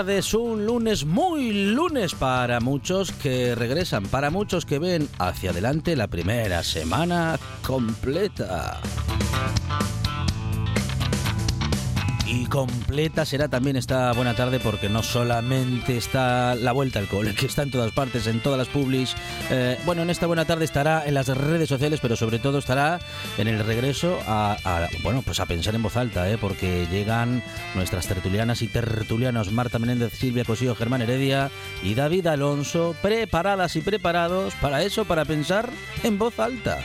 [0.00, 0.32] Tardes.
[0.32, 6.06] Un lunes muy lunes para muchos que regresan, para muchos que ven hacia adelante la
[6.06, 8.80] primera semana completa.
[12.32, 17.34] Y completa será también esta buena tarde porque no solamente está la vuelta al cole,
[17.34, 19.16] que está en todas partes, en todas las publis.
[19.50, 23.00] Eh, bueno, en esta buena tarde estará en las redes sociales, pero sobre todo estará
[23.36, 24.56] en el regreso a,
[25.02, 26.38] bueno, pues a pensar en voz alta, ¿eh?
[26.40, 27.42] porque llegan
[27.74, 31.50] nuestras tertulianas y tertulianos Marta Menéndez, Silvia Cosío, Germán Heredia
[31.82, 35.68] y David Alonso, preparadas y preparados para eso, para pensar
[36.04, 36.78] en voz alta.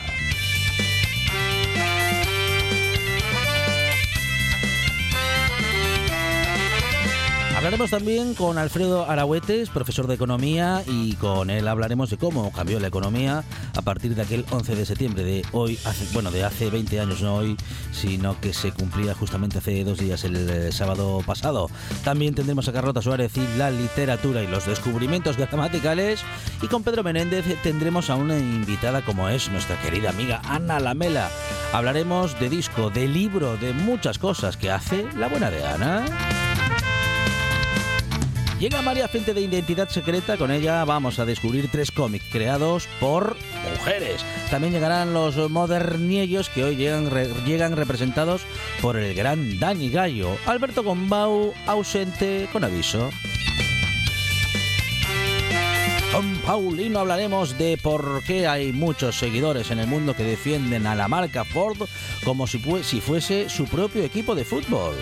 [7.65, 12.79] Hablaremos también con Alfredo Arahuetes, profesor de economía, y con él hablaremos de cómo cambió
[12.79, 13.43] la economía
[13.75, 17.23] a partir de aquel 11 de septiembre de hoy, hace, bueno, de hace 20 años,
[17.23, 17.57] no hoy,
[17.91, 21.71] sino que se cumplía justamente hace dos días, el eh, sábado pasado.
[22.03, 26.21] También tendremos a Carlota Suárez y la literatura y los descubrimientos gramaticales.
[26.61, 31.31] Y con Pedro Menéndez tendremos a una invitada como es nuestra querida amiga Ana Lamela.
[31.73, 36.05] Hablaremos de disco, de libro, de muchas cosas que hace la buena de Ana.
[38.59, 43.35] Llega María Frente de Identidad Secreta, con ella vamos a descubrir tres cómics creados por
[43.69, 44.23] mujeres.
[44.49, 48.43] También llegarán los moderniellos que hoy llegan, representados
[48.81, 50.37] por el gran Dani Gallo.
[50.45, 53.09] Alberto Gombau, ausente con aviso.
[56.13, 60.95] Con Paulino hablaremos de por qué hay muchos seguidores en el mundo que defienden a
[60.95, 61.89] la marca Ford
[62.23, 64.95] como si fuese su propio equipo de fútbol.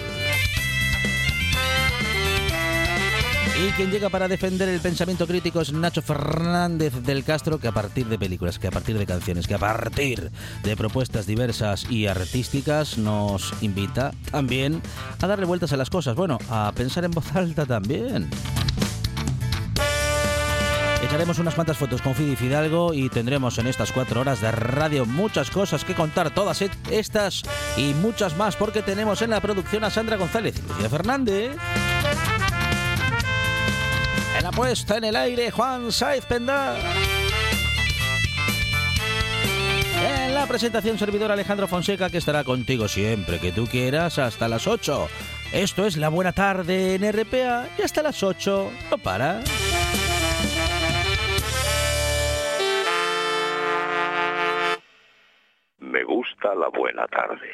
[3.65, 7.71] Y quien llega para defender el pensamiento crítico es Nacho Fernández del Castro, que a
[7.71, 10.31] partir de películas, que a partir de canciones, que a partir
[10.63, 14.81] de propuestas diversas y artísticas nos invita también
[15.21, 16.15] a darle vueltas a las cosas.
[16.15, 18.29] Bueno, a pensar en voz alta también.
[21.05, 25.05] Echaremos unas cuantas fotos con Fidi Fidalgo y tendremos en estas cuatro horas de radio
[25.05, 27.43] muchas cosas que contar, todas e- estas
[27.77, 31.55] y muchas más, porque tenemos en la producción a Sandra González y Lucía Fernández.
[34.37, 36.75] En la puesta en el aire, Juan Saiz Penda.
[40.05, 44.67] En la presentación, servidor Alejandro Fonseca, que estará contigo siempre que tú quieras hasta las
[44.67, 45.07] 8.
[45.53, 49.41] Esto es La Buena Tarde en RPA y hasta las 8 no para.
[55.79, 57.49] Me gusta la buena tarde.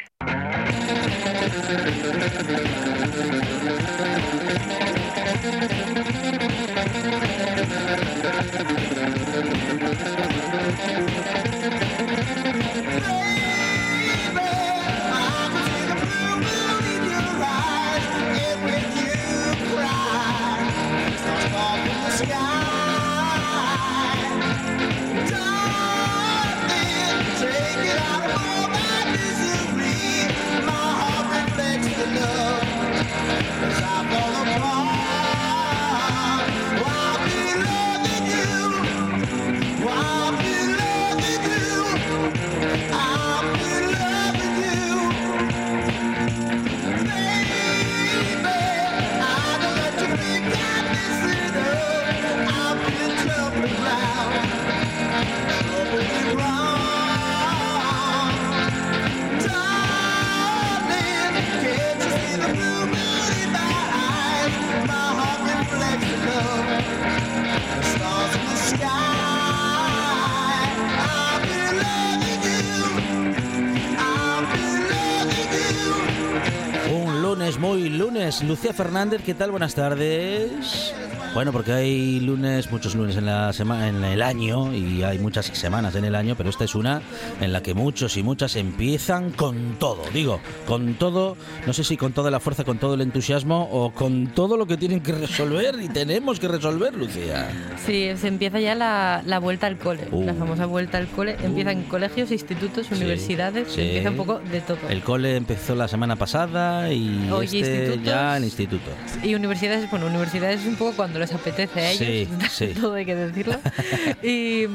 [77.99, 78.41] Lunes.
[78.43, 79.51] Lucía Fernández, ¿qué tal?
[79.51, 80.93] Buenas tardes.
[81.33, 85.45] Bueno, porque hay lunes, muchos lunes en la semana, en el año y hay muchas
[85.45, 87.01] semanas en el año, pero esta es una
[87.39, 90.01] en la que muchos y muchas empiezan con todo.
[90.11, 91.37] Digo, con todo,
[91.67, 94.65] no sé si con toda la fuerza, con todo el entusiasmo o con todo lo
[94.65, 97.47] que tienen que resolver y tenemos que resolver, Lucía.
[97.85, 100.23] Sí, se empieza ya la, la vuelta al cole, Uh.
[100.25, 101.37] la famosa vuelta al cole.
[101.43, 103.81] Empieza en colegios, institutos, Sí, universidades, sí.
[103.81, 104.77] empieza un poco de todo.
[104.89, 108.89] El cole empezó la semana pasada y Hoy este ya el instituto.
[109.23, 112.79] Y universidades, bueno, universidades es un poco cuando les apetece a ellos, Sí, sí.
[112.79, 113.57] todo hay que decirlo.
[114.23, 114.65] y,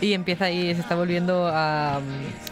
[0.00, 2.00] y empieza ahí, se está volviendo a,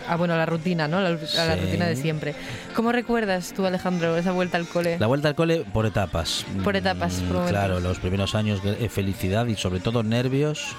[0.08, 0.98] a, bueno, a la rutina, ¿no?
[0.98, 1.36] A la, Sí.
[1.60, 2.34] rutina de siempre.
[2.74, 4.98] ¿Cómo recuerdas tú, Alejandro, esa vuelta al cole?
[4.98, 6.44] La vuelta al cole por etapas.
[6.64, 7.48] Por etapas, Mm, por.
[7.48, 10.74] Claro, los primeros años eh, felicidad y sobre todo nervios.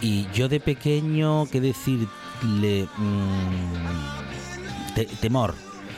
[0.00, 2.86] Y yo de pequeño, ¿qué decirle?
[2.96, 5.54] Mm, te- temor.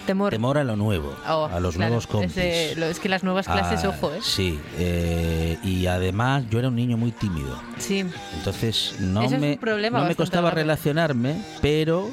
[0.06, 0.30] Temor.
[0.32, 2.36] Temor a lo nuevo, Oh, a los claro, nuevos compis.
[2.36, 4.18] es que las nuevas clases, Ah, ojo, ¿eh?
[4.22, 7.56] Sí, eh, y además yo era un niño muy tímido.
[7.78, 8.04] Sí.
[8.36, 10.62] Entonces no Eso me, no me costaba grave.
[10.62, 12.10] relacionarme, pero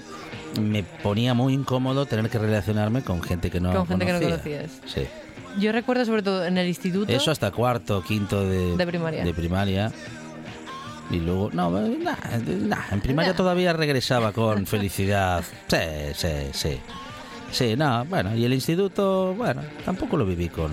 [0.61, 4.19] me ponía muy incómodo tener que relacionarme con gente que no Con gente que no
[4.19, 4.59] conocía.
[4.61, 4.81] conocías.
[4.93, 5.07] Sí.
[5.59, 7.11] Yo recuerdo sobre todo en el instituto.
[7.11, 9.23] Eso hasta cuarto, quinto de, De primaria.
[9.23, 9.91] de primaria.
[11.11, 12.15] Y luego, no, nah,
[12.45, 13.35] nah, en primaria Nah.
[13.37, 15.43] todavía regresaba con felicidad.
[15.67, 15.77] Sí,
[16.13, 16.79] sí, sí.
[17.51, 20.71] Sí, no, bueno, y el instituto, bueno, tampoco lo viví con...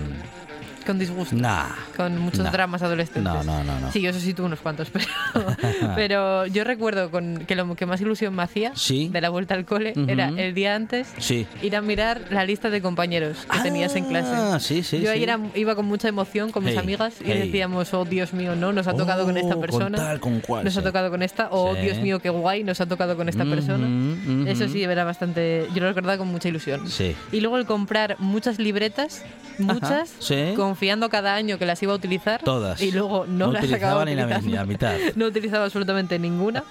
[0.87, 1.35] Con disgusto.
[1.35, 1.65] Nah.
[1.95, 2.49] Con muchos nah.
[2.51, 3.21] dramas adolescentes.
[3.23, 3.91] No, no, no, no.
[3.91, 5.05] Sí, yo eso sí tuve unos cuantos, pero,
[5.95, 9.09] pero yo recuerdo con, que lo que más ilusión me hacía Sí.
[9.09, 10.05] de la vuelta al cole Ujú.
[10.09, 11.45] era el día antes Sí.
[11.61, 14.59] ir a mirar la lista de compañeros que tenías en Ah, clase.
[14.65, 17.39] sí, sí, yo ahí era- iba con mucha emoción con mis Hey, amigas y hey.
[17.45, 19.97] decíamos, oh Dios mío, no, nos ha tocado con esta Oh, persona.
[19.97, 20.63] Con tal, con cual.
[20.63, 21.81] nos ha tocado con esta, o Sí.
[21.81, 23.85] Dios mío, qué guay, nos ha tocado con esta Ujú, persona.
[23.87, 24.47] ujú.
[24.47, 25.67] Eso sí, era bastante.
[25.73, 26.87] Yo lo recordaba con mucha ilusión.
[26.89, 27.15] Sí.
[27.31, 29.23] Y luego el comprar muchas libretas,
[29.57, 30.53] muchas, sí.
[30.77, 32.43] Confiando cada año que las iba a utilizar.
[32.43, 32.79] Todas.
[32.83, 34.27] Y luego no, No las utilizaba acababa ni la-
[34.57, 34.93] la mitad.
[35.15, 36.63] no utilizaba absolutamente ninguna.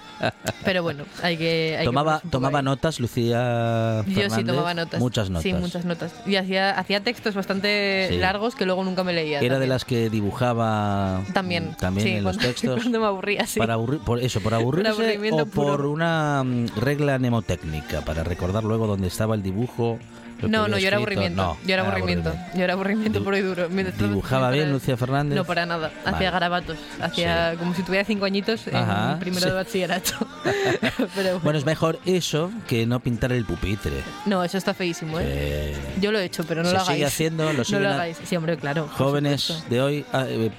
[0.63, 1.73] Pero bueno, hay que.
[1.77, 2.65] hay que Tomaba, poco tomaba ahí.
[2.65, 4.45] notas, Lucía Yo sí Fernández?
[4.47, 4.99] tomaba notas.
[5.01, 5.43] Muchas notas.
[5.43, 6.13] Sí, muchas notas.
[6.25, 8.17] Y hacía, hacía textos bastante Sí.
[8.17, 9.39] largos que luego nunca me leía.
[9.39, 9.69] Era de también.
[9.69, 11.75] las que dibujaba También.
[11.77, 12.79] también sí, en los cuando- textos.
[12.81, 13.59] Cuando me aburría, sí.
[13.59, 15.91] Para aburrir, por eso, por aburrirse aburrimiento o por puro.
[15.91, 19.99] una mm, regla mnemotécnica, para recordar luego dónde estaba el dibujo.
[20.41, 21.41] No, no, yo era aburrimiento.
[21.41, 22.33] No, yo era aburrimiento.
[22.55, 23.67] Yo era aburrimiento puro y duro.
[23.69, 25.35] ¿Dibujaba bien Lucía Fernández?
[25.35, 25.91] No, para nada.
[26.05, 26.15] Vale.
[26.15, 26.77] Hacía garabatos.
[27.01, 29.47] Hacía como si tuviera cinco añitos Ajá, en primero sí.
[29.49, 30.13] de bachillerato.
[30.97, 31.39] Pero bueno.
[31.43, 34.03] Bueno, es mejor eso que no pintar el pupitre.
[34.25, 35.73] No, eso está feísimo, ¿eh?
[36.01, 36.95] Yo lo he hecho, pero no se lo hagáis.
[36.95, 38.17] sigue haciendo, lo no lo ha- hagáis.
[38.23, 38.87] Sí, hombre, claro.
[38.93, 40.05] jóvenes de hoy.
[40.13, 40.51] ah, eh,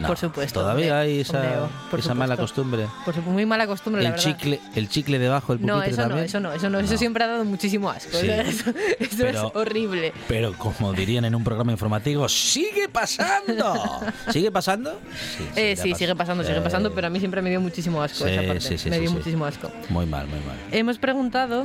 [0.00, 2.82] No, Por supuesto, Todavía hay esa, por esa mala costumbre.
[3.04, 4.30] Por supuesto, muy mala costumbre, la El verdad.
[4.36, 6.24] chicle, el chicle debajo del pupitre No, eso no, también.
[6.26, 6.98] eso no, eso no, eso No.
[6.98, 8.18] siempre ha dado muchísimo asco.
[8.18, 8.28] Sí.
[8.46, 10.12] Eso, eso Pero- es horrible.
[10.28, 13.74] Pero como dirían en un programa informativo, ¡sigue pasando!
[14.30, 17.40] ¿Sigue pasgue Sí, Eh, sí, pas- sigue pasando, sigue Eh, pasando, pero a mí siempre
[17.40, 18.90] me dio muchísimo asco Sí, esa parte.
[18.90, 19.70] me dio muchísimo asco.
[19.88, 20.56] Muy mal, muy mal.
[20.72, 21.64] Hemos preguntado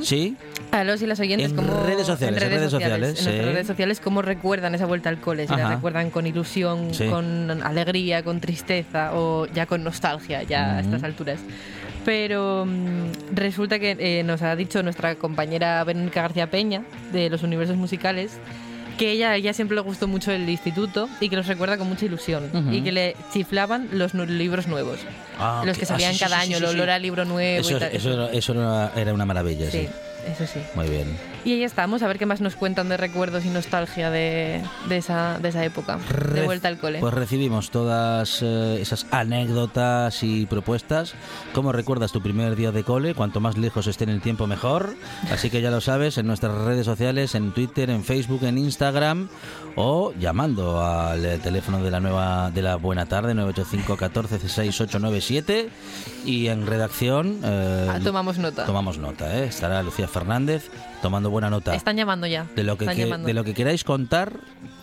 [0.70, 4.22] a los y las oyentes En redes sociales, en redes, sociales, en redes sociales cómo
[4.22, 5.74] recuerdan esa vuelta al cole, si la Ajá.
[5.74, 11.40] recuerdan con ilusión, con alegría, con tristeza o ya con nostalgia, ya a estas alturas.
[12.04, 16.82] Pero mm, resulta que eh, nos ha dicho nuestra compañera Verónica García Peña
[17.12, 18.32] de los universos musicales
[18.98, 22.04] que ella, ella siempre le gustó mucho el instituto y que los recuerda con mucha
[22.04, 24.98] ilusión y que le chiflaban los nu- libros nuevos,
[25.38, 27.60] Ah, los que ah, salían sí, cada sí, año, sí, el olor al libro nuevo
[27.60, 27.90] Eso, y tal.
[27.94, 29.88] eso, era- eso era, era una maravilla, sí.
[29.88, 29.88] sí,
[30.30, 30.60] eso sí.
[30.74, 31.06] Muy bien.
[31.44, 34.96] Y ahí estamos, a ver qué más nos cuentan de recuerdos y nostalgia de, de,
[34.96, 37.00] esa, de esa época, de Re- vuelta al cole.
[37.00, 41.14] Pues recibimos todas eh, esas anécdotas y propuestas.
[41.52, 43.14] ¿Cómo recuerdas tu primer día de cole?
[43.14, 44.94] Cuanto más lejos esté en el tiempo, mejor.
[45.32, 49.28] Así que ya lo sabes, en nuestras redes sociales, en Twitter, en Facebook, en Instagram
[49.74, 55.70] o llamando al teléfono de la nueva de la buena tarde 985 14 6897
[56.24, 58.64] y en redacción eh, Ah, tomamos nota.
[58.66, 59.46] tomamos nota, ¿eh?
[59.46, 60.70] estará Lucía Fernández
[61.02, 62.46] tomando buena nota Están llamando ya.
[62.56, 64.32] de lo que, de lo que queráis contar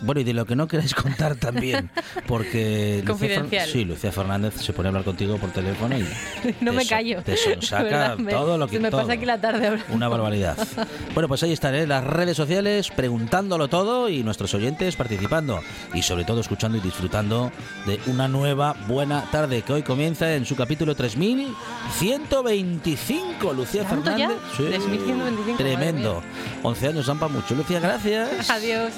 [0.02, 1.90] bueno y de lo que no queráis contar también
[2.28, 3.68] porque Lucía Confidencial.
[3.68, 6.02] sí Lucía Fernández se pone a hablar contigo por teléfono y
[6.60, 7.22] no te me so- callo.
[7.22, 9.00] te sonsaca todo lo que Se me todo.
[9.02, 9.82] pasa aquí la tarde ahora.
[9.90, 10.56] una barbaridad
[11.14, 11.86] bueno pues ahí están ¿eh?
[11.86, 15.60] las redes sociales preguntándolo todo y nuestros oyentes participando
[15.94, 17.50] y sobre todo escuchando y disfrutando
[17.86, 23.84] de una nueva buena tarde que hoy comienza en su capítulo 3125 Lucía.
[23.84, 25.76] Fernández 3125, madre
[26.10, 26.22] tremendo
[26.62, 27.54] 11 años han para mucho.
[27.54, 28.50] Lucía gracias.
[28.50, 28.92] Adiós.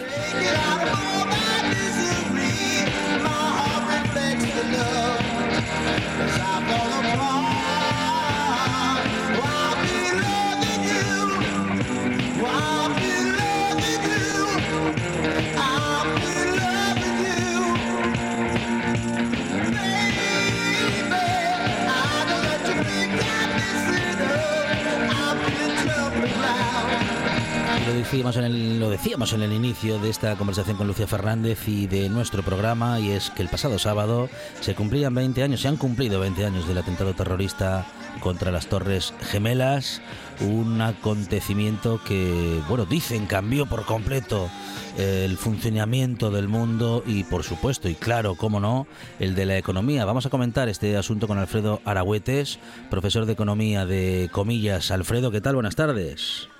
[28.12, 33.00] Lo decíamos en el inicio de esta conversación con Lucía Fernández y de nuestro programa,
[33.00, 34.28] y es que el pasado sábado
[34.60, 37.86] se cumplían 20 años, se han cumplido 20 años del atentado terrorista
[38.20, 40.02] contra las Torres Gemelas,
[40.40, 44.50] un acontecimiento que, bueno, dicen cambió por completo
[44.98, 48.86] eh, el funcionamiento del mundo y, por supuesto, y claro, cómo no,
[49.20, 50.04] el de la economía.
[50.04, 52.58] Vamos a comentar este asunto con Alfredo Aragüetes,
[52.90, 54.90] profesor de economía de Comillas.
[54.90, 55.54] Alfredo, ¿qué tal?
[55.54, 56.51] Buenas tardes.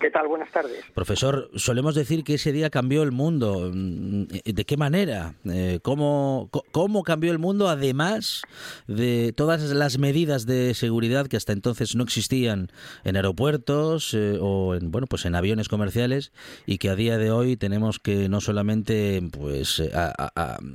[0.00, 0.28] ¿Qué tal?
[0.28, 0.82] Buenas tardes.
[0.94, 3.70] Profesor, solemos decir que ese día cambió el mundo.
[3.72, 5.34] Mm, ¿De qué manera?
[5.44, 8.42] Eh, ¿Cómo, ¿Cómo cambió el mundo además
[8.88, 12.68] de todas las medidas de seguridad que hasta entonces no existían
[13.04, 16.32] en aeropuertos eh, o en, bueno, pues en aviones comerciales
[16.64, 19.82] y que a día de hoy tenemos que no solamente pues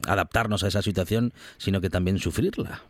[0.07, 2.83] adaptarnos a esa situación, sino que también sufrirla?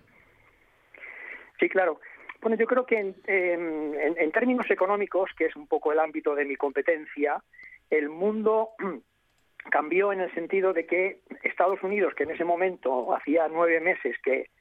[1.59, 1.97] Sí, claro.
[2.45, 6.55] Bueno, yo creo que en, términos económicos, que es un poco el ámbito de mi
[6.55, 7.41] competencia,
[7.89, 8.69] el mundo
[9.71, 14.15] cambió en el sentido de que Estados Unidos, que en ese momento hacía nueve meses
[14.21, 14.51] que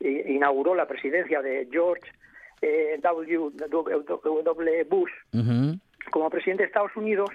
[0.00, 2.10] inauguró la presidencia de George
[2.62, 3.50] eh, W.
[4.88, 5.12] Bush
[6.10, 7.28] como presidente de Estados Unidos,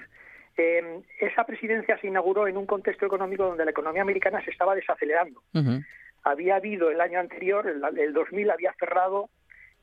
[0.58, 4.74] eh, esa presidencia se inauguró en un contexto económico donde la economía americana se estaba
[4.74, 5.44] desacelerando.
[6.24, 9.30] Había habido el año anterior, el, el 2000, había cerrado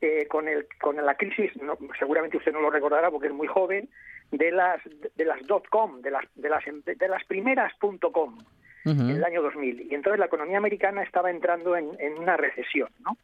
[0.01, 1.51] eh, con, el, con la crisis,
[1.97, 3.89] seguramente usted no lo recordará porque es muy joven,
[4.31, 4.81] de las
[5.15, 8.37] de las dot com, de las de las de las primeras punto com
[8.85, 13.17] en el año 2000 y entonces la economía americana estaba entrando en, una recesión, ¿no?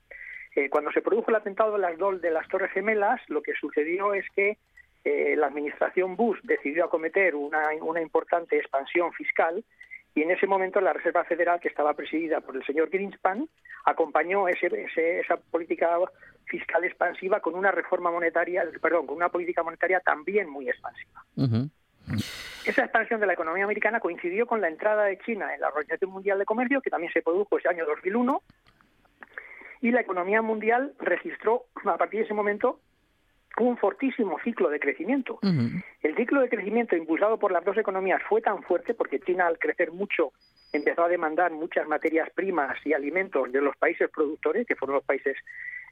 [0.56, 4.14] Eh, cuando se produjo el atentado de las de las Torres Gemelas, lo que sucedió
[4.14, 4.58] es que
[5.06, 9.64] eh, la administración Bush decidió acometer una, una importante expansión fiscal
[10.16, 13.50] y en ese momento la Reserva Federal, que estaba presidida por el señor Greenspan,
[13.86, 14.68] acompañó ese,
[15.20, 15.98] esa política
[16.46, 21.24] fiscal expansiva con una reforma monetaria, perdón, con una política monetaria también muy expansiva.
[22.66, 26.12] Esa expansión de la economía americana coincidió con la entrada de China en la Organización
[26.12, 28.42] Mundial de Comercio, que también se produjo ese año 2001,
[29.82, 32.80] y la economía mundial registró a partir de ese momento
[33.60, 35.40] un fortísimo ciclo de crecimiento.
[36.02, 39.60] El ciclo de crecimiento impulsado por las dos economías fue tan fuerte porque China al
[39.60, 40.32] crecer mucho
[40.72, 45.06] empezó a demandar muchas materias primas y alimentos de los países productores, que fueron los
[45.06, 45.38] países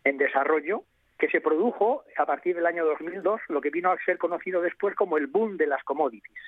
[0.04, 0.84] en desarrollo,
[1.20, 4.96] que se produjo a partir del año 2002 lo que vino a ser conocido después
[4.96, 6.42] como el boom de las commodities.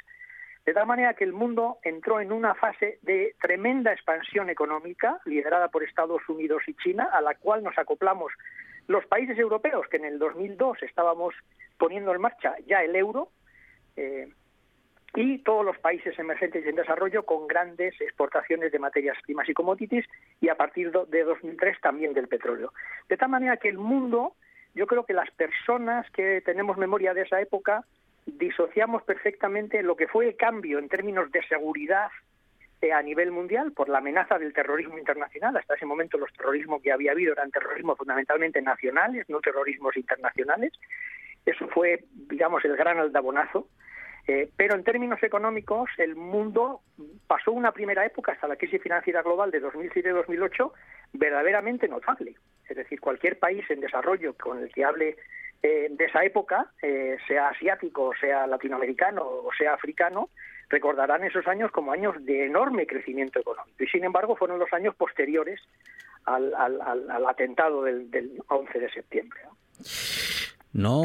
[0.66, 5.68] De tal manera que el mundo entró en una fase de tremenda expansión económica liderada
[5.68, 8.32] por Estados Unidos y China, a la cual nos acoplamos
[8.88, 11.34] los países europeos, que en el 2002 estábamos
[11.78, 13.30] poniendo en marcha ya el euro,
[13.96, 14.28] eh,
[15.16, 19.54] y todos los países emergentes y en desarrollo con grandes exportaciones de materias primas y
[19.54, 20.06] commodities
[20.42, 22.74] y a partir de 2003 también del petróleo.
[23.08, 24.36] De tal manera que el mundo,
[24.74, 27.86] yo creo que las personas que tenemos memoria de esa época
[28.26, 32.10] disociamos perfectamente lo que fue el cambio en términos de seguridad
[32.92, 35.56] a nivel mundial por la amenaza del terrorismo internacional.
[35.56, 40.74] Hasta ese momento los terrorismos que había habido eran terrorismos fundamentalmente nacionales, no terrorismos internacionales.
[41.46, 43.68] Eso fue, digamos, el gran aldabonazo
[44.28, 46.82] eh, pero en términos económicos, el mundo
[47.28, 50.72] pasó una primera época hasta la crisis financiera global de 2007-2008
[51.14, 52.36] verdaderamente notable.
[52.70, 55.18] Es decir, cualquier país en desarrollo con el que hable
[55.62, 60.30] eh, de esa época, eh, sea asiático, sea latinoamericano o sea africano,
[60.74, 63.84] recordarán esos años como años de enorme crecimiento económico.
[63.84, 65.62] Y sin embargo, fueron los años posteriores
[66.26, 66.52] al,
[67.28, 69.40] atentado del, del 11 de septiembre.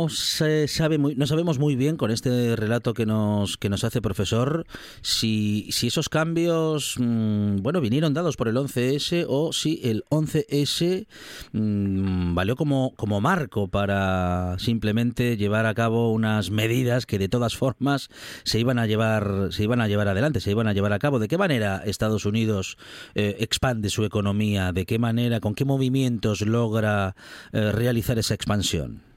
[0.09, 4.01] Se sabe muy, no sabemos muy bien con este relato que nos que nos hace
[4.01, 4.67] profesor
[5.03, 11.07] si, si esos cambios mm, bueno vinieron dados por el 11S o si el 11S
[11.53, 17.57] mm, valió como como marco para simplemente llevar a cabo unas medidas que de todas
[17.57, 18.09] formas
[18.45, 21.19] se iban a llevar se iban a llevar adelante, se iban a llevar a cabo.
[21.19, 22.77] ¿De qué manera Estados Unidos
[23.15, 24.73] eh, expande su economía?
[24.73, 27.15] ¿De qué manera, con qué movimientos logra
[27.53, 29.08] eh, realizar esa expansión?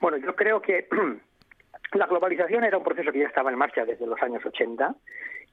[0.00, 0.88] Bueno, yo creo que
[1.92, 4.94] la globalización era un proceso que ya estaba en marcha desde los años 80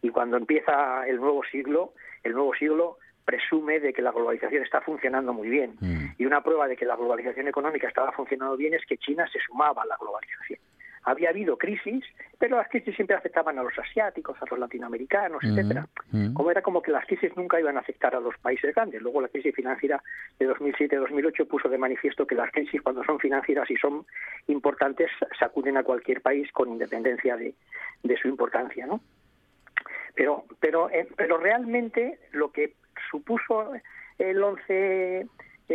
[0.01, 4.81] y cuando empieza el nuevo siglo, el nuevo siglo presume de que la globalización está
[4.81, 5.75] funcionando muy bien.
[5.79, 6.15] Mm.
[6.17, 9.39] Y una prueba de que la globalización económica estaba funcionando bien es que China se
[9.39, 10.59] sumaba a la globalización
[11.03, 12.03] había habido crisis,
[12.39, 15.87] pero las crisis siempre afectaban a los asiáticos, a los latinoamericanos, etcétera.
[16.33, 19.01] Como era como que las crisis nunca iban a afectar a los países grandes.
[19.01, 20.01] Luego la crisis financiera
[20.39, 24.05] de 2007-2008 puso de manifiesto que las crisis cuando son financieras y son
[24.47, 27.53] importantes sacuden a cualquier país con independencia de,
[28.03, 29.01] de su importancia, ¿no?
[30.15, 32.75] Pero, pero, eh, pero realmente lo que
[33.09, 33.73] supuso
[34.19, 35.27] el 11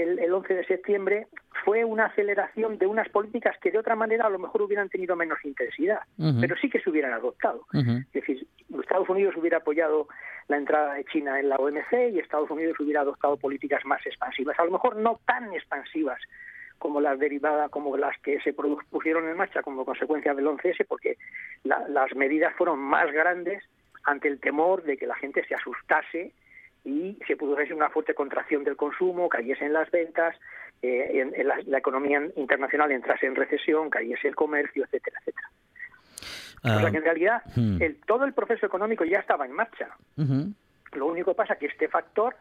[0.03, 1.27] el, el 11 de septiembre
[1.65, 5.17] fue una aceleración de unas políticas que de otra manera a lo mejor hubieran tenido
[5.17, 6.01] menos intensidad,
[6.41, 7.65] pero sí que se hubieran adoptado.
[7.73, 8.47] Es decir,
[8.81, 10.09] Estados Unidos hubiera apoyado
[10.49, 14.59] la entrada de China en la OMC y Estados Unidos hubiera adoptado políticas más expansivas,
[14.59, 16.21] a lo mejor no tan expansivas
[16.79, 21.17] como las derivadas, como las que se pusieron en marcha como consecuencia del 11S, porque
[21.65, 23.63] las medidas fueron más grandes
[24.05, 26.33] ante el temor de que la gente se asustase
[26.85, 30.37] y se produjese una fuerte contracción del consumo, cayesen las ventas,
[30.81, 35.49] eh, en, la, economía internacional entrase en recesión, cayese el comercio, etcétera, etcétera.
[36.63, 37.83] o sea ah, que en realidad hmm.
[37.83, 39.89] el, todo el proceso económico ya estaba en marcha.
[40.93, 42.37] Lo único que pasa es que este factor,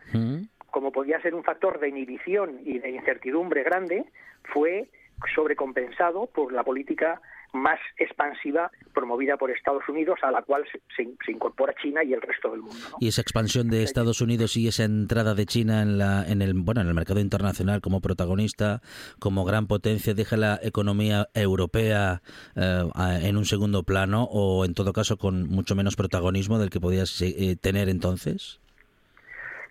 [0.70, 4.06] como podía ser un factor de inhibición y de incertidumbre grande,
[4.44, 4.88] fue
[5.34, 7.22] sobrecompensado por la política
[7.54, 12.51] más expansiva promovida por Estados Unidos, a la cual se, incorpora China y el resto
[12.51, 12.98] del mundo.
[13.00, 16.54] Y esa expansión de Estados Unidos y esa entrada de China en, la, en, el,
[16.54, 18.82] bueno, en el mercado internacional como protagonista,
[19.20, 22.22] como gran potencia, deja la economía europea
[22.56, 22.84] eh,
[23.24, 27.04] en un segundo plano o, en todo caso, con mucho menos protagonismo del que podía
[27.22, 28.60] eh, tener entonces.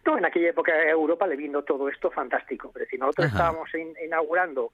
[0.05, 2.69] No, en aquella época Europa le vino todo esto fantástico.
[2.69, 3.69] Es decir, nosotros estábamos
[4.05, 4.71] inaugurando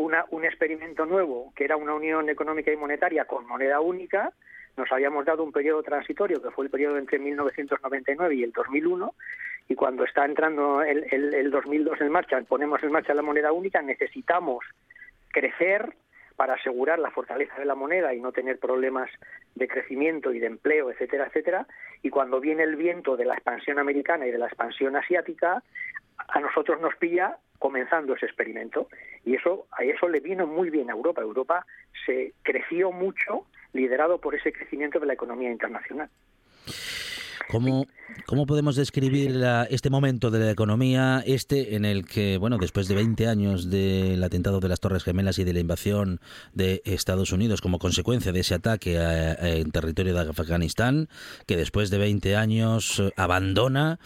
[0.00, 4.32] un experimento nuevo, que era una unión económica y monetaria con moneda única.
[4.76, 9.14] Nos habíamos dado un periodo transitorio, que fue el periodo entre 1999 y el 2001,
[9.68, 13.82] y cuando está entrando el, el 2002 en marcha, ponemos en marcha la moneda única,
[13.82, 14.64] necesitamos
[15.28, 15.94] crecer
[16.40, 19.10] para asegurar la fortaleza de la moneda y no tener problemas
[19.54, 21.66] de crecimiento y de empleo, etcétera, etcétera.
[22.02, 25.62] Y cuando viene el viento de la expansión americana y de la expansión asiática,
[26.28, 28.88] a nosotros nos pilla comenzando ese experimento
[29.24, 31.20] y eso a eso le vino muy bien a Europa.
[31.20, 31.66] Europa
[32.06, 36.08] se creció mucho liderado por ese crecimiento de la economía internacional.
[37.50, 37.86] ¿Cómo,
[38.26, 42.94] ¿Cómo, podemos describir este momento de la economía, este en el que, bueno, después de
[42.94, 46.20] 20 años del atentado de las Torres Gemelas y de la invasión
[46.54, 51.08] de Estados Unidos como consecuencia de ese ataque en territorio de Afganistán,
[51.46, 53.98] que después de 20 años abandona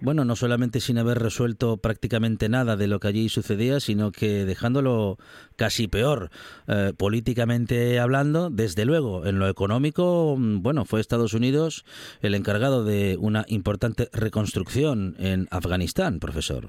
[0.00, 4.44] bueno, no solamente sin haber resuelto prácticamente nada de lo que allí sucedía, sino que
[4.44, 5.16] dejándolo
[5.56, 6.30] casi peor,
[6.68, 11.84] eh, políticamente hablando, desde luego, en lo económico, mm, bueno, fue Estados Unidos
[12.22, 16.66] el encargado de una importante reconstrucción en Afganistán, profesor.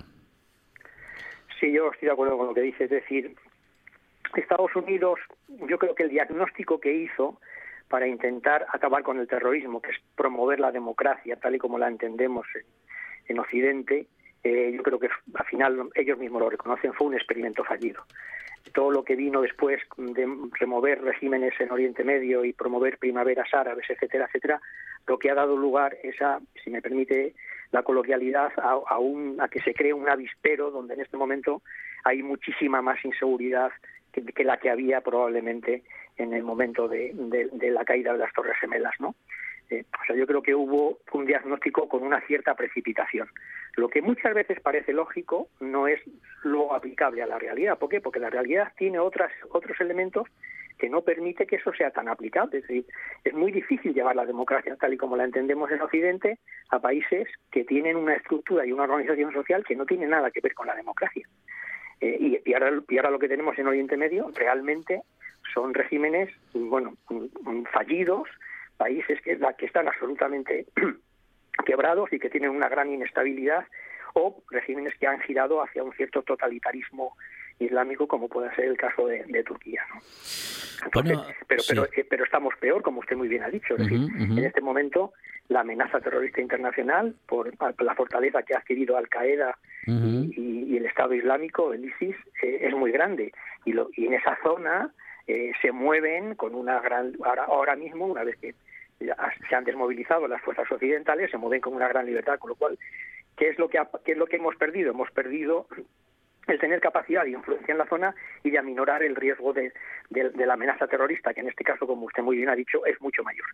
[1.60, 3.36] Sí, yo estoy de acuerdo con lo que dice, es decir,
[4.36, 5.20] Estados Unidos,
[5.68, 7.40] yo creo que el diagnóstico que hizo
[7.90, 11.88] para intentar acabar con el terrorismo, que es promover la democracia tal y como la
[11.88, 12.64] entendemos en
[13.38, 14.08] Occidente,
[14.44, 18.04] eh, yo creo que al final ellos mismos lo reconocen, fue un experimento fallido.
[18.74, 20.28] Todo lo que vino después de
[20.60, 24.62] remover regímenes en Oriente Medio y promover primaveras árabes, etcétera, etcétera,
[25.08, 27.34] lo que ha dado lugar es a, si me permite
[27.72, 31.62] la coloquialidad, a, un, a que se cree un avispero donde en este momento
[32.04, 33.72] hay muchísima más inseguridad
[34.12, 35.84] que, la que había probablemente
[36.18, 39.16] en el momento de, de la caída de las Torres Gemelas, ¿no?
[39.72, 43.28] O sea, yo creo que hubo un diagnóstico con una cierta precipitación.
[43.76, 46.02] Lo que muchas veces parece lógico no es
[46.44, 47.78] lo aplicable a la realidad.
[47.78, 48.02] ¿Por qué?
[48.02, 50.28] Porque la realidad tiene otras, otros elementos
[50.78, 52.60] que no permite que eso sea tan aplicable.
[52.60, 52.86] Es decir,
[53.24, 57.28] es muy difícil llevar la democracia tal y como la entendemos en Occidente a países
[57.52, 60.68] que tienen una estructura y una organización social que no tiene nada que ver con
[60.68, 61.28] la democracia.
[62.02, 65.02] Eh, y, y, ahora, y ahora lo que tenemos en Oriente Medio realmente
[65.54, 66.96] son regímenes, bueno,
[67.72, 68.30] fallidos,
[68.80, 70.66] países que, que están absolutamente
[71.66, 73.66] quebrados y que tienen una gran inestabilidad
[74.14, 77.16] o regímenes que han girado hacia un cierto totalitarismo
[77.60, 80.00] islámico como puede ser el caso de, Turquía ¿no?
[81.04, 81.26] pero,
[81.68, 83.76] pero, eh, pero estamos peor como usted muy bien ha dicho.
[83.76, 85.12] Es decir, en este momento
[85.50, 87.52] la amenaza terrorista internacional por,
[87.84, 92.74] la fortaleza que ha adquirido Al Qaeda y, el Estado Islámico el ISIS eh, es
[92.74, 93.34] muy grande.
[93.66, 94.94] Y, lo, y en esa zona
[95.28, 98.56] eh, se mueven con una gran ahora, ahora mismo una vez que
[99.00, 102.78] se han desmovilizado las fuerzas occidentales, se mueven con una gran libertad, con lo cual,
[103.38, 104.92] ¿qué es lo que, qué es lo que hemos perdido?
[104.92, 105.68] Hemos perdido
[106.48, 109.72] el tener capacidad de influencia en la zona y de aminorar el riesgo de,
[110.10, 113.24] la amenaza terrorista, que en este caso, como usted muy bien ha dicho, es mucho
[113.24, 113.46] mayor.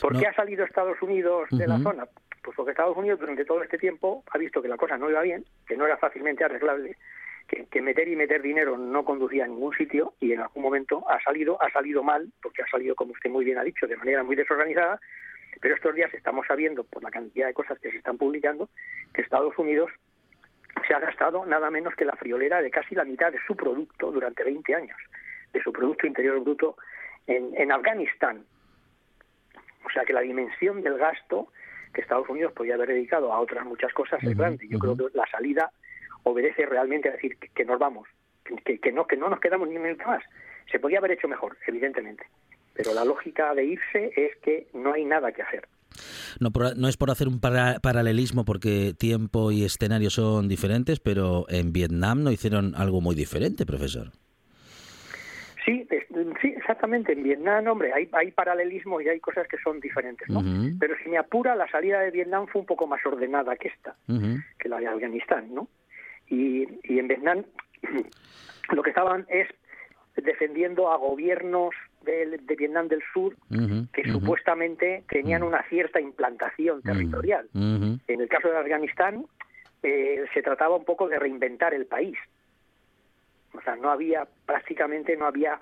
[0.00, 2.06] ¿Por qué ha salido Estados Unidos de la zona?
[2.42, 5.22] Pues porque Estados Unidos durante todo este tiempo ha visto que la cosa no iba
[5.22, 6.96] bien, que no era fácilmente arreglable
[7.48, 11.20] que, meter y meter dinero no conducía a ningún sitio y en algún momento ha
[11.22, 14.22] salido, ha salido mal, porque ha salido, como usted muy bien ha dicho, de manera
[14.22, 15.00] muy desorganizada,
[15.60, 18.68] pero estos días estamos sabiendo, por la cantidad de cosas que se están publicando,
[19.14, 19.90] que Estados Unidos
[20.86, 24.12] se ha gastado nada menos que la friolera de casi la mitad de su producto
[24.12, 24.98] durante 20 años,
[25.52, 26.76] de su Producto Interior Bruto
[27.26, 28.44] en, en Afganistán.
[29.84, 31.48] O sea que la dimensión del gasto
[31.94, 34.68] que Estados Unidos podía haber dedicado a otras muchas cosas es grande.
[34.68, 35.72] Yo creo que la salida
[36.24, 38.06] obedece realmente a decir que, nos vamos,
[38.64, 40.22] que, que no, que no nos quedamos ni un minuto más.
[40.70, 42.24] Se podía haber hecho mejor, evidentemente.
[42.74, 45.66] Pero la lógica de irse es que no hay nada que hacer.
[46.38, 51.00] No, por- no es por hacer un para- paralelismo porque tiempo y escenario son diferentes,
[51.00, 54.12] pero en Vietnam no hicieron algo muy diferente, profesor.
[55.64, 56.06] Sí, es-
[56.40, 57.12] sí, exactamente.
[57.12, 60.42] En Vietnam, hombre, hay, hay paralelismos y hay cosas que son diferentes, ¿no?
[60.78, 63.96] Pero si me apura, la salida de Vietnam fue un poco más ordenada que esta,
[64.58, 65.68] que la de Afganistán, ¿no?
[66.30, 67.44] Y, y en Vietnam
[68.72, 69.48] lo que estaban es
[70.16, 73.36] defendiendo a gobiernos del- de, Vietnam del Sur
[73.92, 77.48] que supuestamente tenían una cierta implantación territorial.
[77.54, 79.26] En el caso de Afganistán
[79.82, 82.16] eh, se trataba un poco de reinventar el país.
[83.54, 85.60] O sea, no había prácticamente no había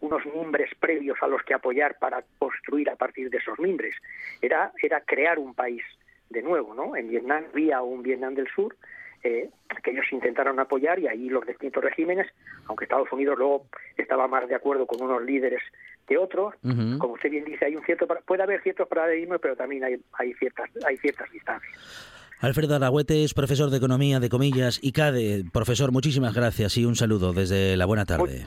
[0.00, 3.94] unos mimbres previos a los que apoyar para construir a partir de esos mimbres.
[4.40, 5.82] Era era crear un país
[6.30, 6.96] de nuevo, ¿no?
[6.96, 8.76] En Vietnam había un Vietnam del Sur
[9.22, 9.50] eh,
[9.82, 12.26] que ellos intentaron apoyar y ahí los distintos regímenes,
[12.66, 15.60] aunque Estados Unidos luego estaba más de acuerdo con unos líderes
[16.06, 19.84] que otros, como usted bien dice, hay un cierto puede haber ciertos paralelismos, pero también
[19.84, 22.18] hay, hay ciertas hay ciertas distancias.
[22.40, 25.44] Alfredo Aragüete es profesor de Economía de Comillas y CADE.
[25.52, 28.46] Profesor, muchísimas gracias y un saludo desde la buena tarde.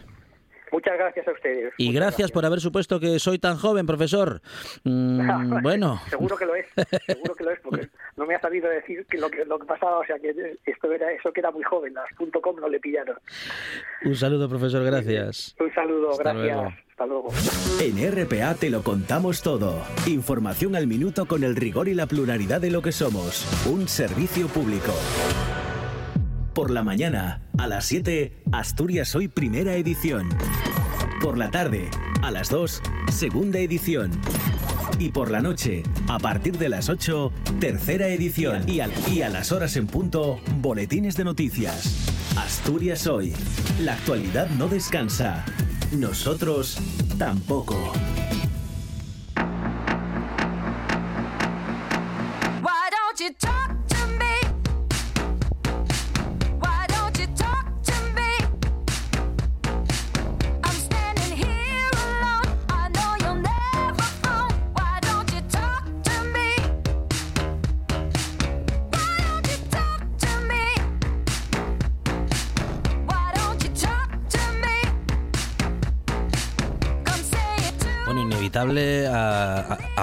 [0.72, 1.74] Muchas gracias a ustedes.
[1.78, 4.42] Y gracias por haber supuesto que soy tan joven, profesor.
[4.84, 6.66] Mm, bueno, seguro que lo es,
[7.06, 9.66] seguro que lo es, porque no me ha sabido decir que lo que lo que
[9.66, 12.06] pasaba, o sea que esto era eso que era muy joven, las
[12.42, 13.18] .com no le pillaron.
[14.06, 15.56] un saludo, profesor, gracias.
[15.60, 16.56] Un saludo, Hasta gracias.
[16.56, 16.74] luego.
[16.92, 17.30] Hasta luego.
[17.82, 19.82] En RPA te lo contamos todo.
[20.08, 23.46] Información al minuto con el rigor y la pluralidad de lo que somos.
[23.66, 24.94] Un servicio público.
[26.54, 30.28] Por la mañana, a las 7, Asturias Hoy Primera Edición.
[31.22, 31.90] Por la tarde,
[32.22, 34.12] a las 2, Segunda Edición.
[35.00, 38.68] Y por la noche, a partir de las 8, Tercera Edición.
[38.68, 42.36] Y, y a las horas en punto, Boletines de Noticias.
[42.36, 43.34] Asturias Hoy.
[43.80, 45.46] La actualidad no descansa.
[45.94, 46.78] Nosotros
[47.18, 47.94] tampoco.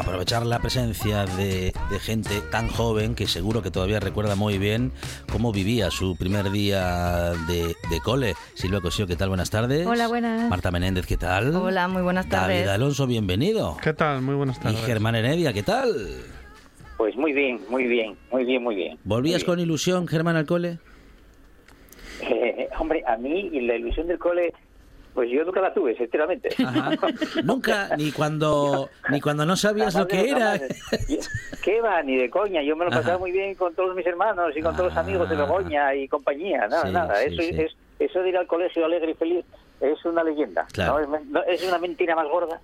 [0.09, 4.91] Aprovechar la presencia de, de gente tan joven que seguro que todavía recuerda muy bien
[5.31, 8.35] cómo vivía su primer día de, de cole.
[8.55, 9.29] Silvia Cosío, ¿qué tal?
[9.29, 9.87] Buenas tardes.
[9.87, 10.49] Hola, buenas.
[10.49, 11.55] Marta Menéndez, ¿qué tal?
[11.55, 12.69] Hola, muy buenas David tardes.
[12.69, 13.77] Alonso, bienvenido.
[13.83, 14.23] ¿Qué tal?
[14.23, 14.81] Muy buenas Y tardes.
[14.85, 15.89] Germán Heredia, ¿qué tal?
[16.97, 18.99] Pues muy bien, muy bien, muy bien, muy bien.
[19.05, 20.79] ¿Volvías Muy con ilusión, Germán, al cole?
[22.21, 24.53] Eh, hombre, a mí y la ilusión del cole,
[25.19, 26.49] pues yo nunca la tuve, sinceramente.
[26.65, 26.91] Ajá.
[27.43, 30.61] Nunca, ni cuando, ni cuando no sabías lo que era.
[31.65, 32.01] ¿Qué va?
[32.05, 32.63] Ni de coña.
[32.63, 33.01] Yo me lo Ajá.
[33.01, 35.41] pasaba muy bien con todos mis hermanos y con todos los amigos de Ah.
[35.41, 36.69] Begoña y compañía.
[36.69, 37.17] Nada, Sí, nada.
[37.17, 37.61] sí, eso, sí.
[37.63, 39.45] Es, eso de ir al colegio alegre y feliz
[39.81, 40.69] es una leyenda.
[40.73, 40.93] Claro.
[40.93, 41.01] ¿no?
[41.01, 42.61] Es, men- no- es una mentira más gorda.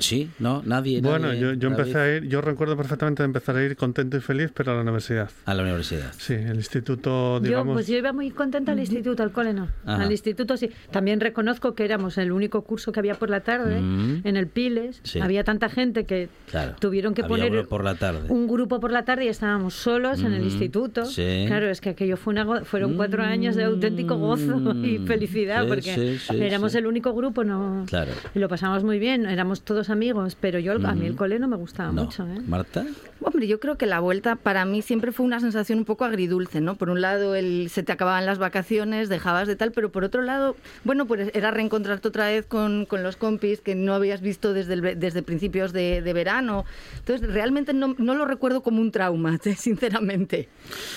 [0.00, 1.00] Sí, no, nadie.
[1.00, 2.12] Bueno, nadie, yo, yo empecé David.
[2.12, 4.80] a ir, yo recuerdo perfectamente de empezar a ir contento y feliz, pero a la
[4.82, 5.30] universidad.
[5.44, 6.12] a la universidad.
[6.18, 7.74] Sí, el instituto, Yo, digamos...
[7.74, 9.68] pues yo iba muy contenta al instituto, al cole no.
[9.86, 10.02] Ajá.
[10.02, 10.70] Al instituto sí.
[10.90, 14.22] También reconozco que éramos el único curso que había por la tarde Mm.
[14.26, 15.00] en el Piles.
[15.04, 15.20] Sí.
[15.20, 16.74] Había tanta gente que Claro.
[16.80, 18.28] tuvieron que Había poner uno por la tarde.
[18.30, 21.04] un grupo por la tarde y estábamos solos en el instituto.
[21.06, 21.44] sí.
[21.46, 24.42] Claro, es que aquello fue una fueron cuatro años de auténtico gozo
[24.84, 26.78] y Mm, felicidad sí, porque sí, sí, éramos sí.
[26.78, 27.84] el único grupo, no.
[27.88, 28.10] Claro.
[28.34, 31.46] Y lo pasamos muy bien, éramos todos amigos, pero yo a mí el cole no
[31.46, 32.04] me gustaba No.
[32.04, 32.40] mucho, ¿eh?
[32.48, 32.86] ¿Marta?
[33.20, 36.60] Hombre, yo creo que la vuelta para mí siempre fue una sensación un poco agridulce,
[36.60, 36.74] ¿no?
[36.74, 40.22] Por un lado, el, se te acababan las vacaciones, dejabas de tal, pero por otro
[40.22, 44.52] lado, bueno, pues era reencontrarte otra vez con, con los compis que no habías visto
[44.52, 46.64] desde, el desde principios de, de verano.
[46.98, 50.48] Entonces, realmente no, no lo recuerdo como un trauma, sinceramente.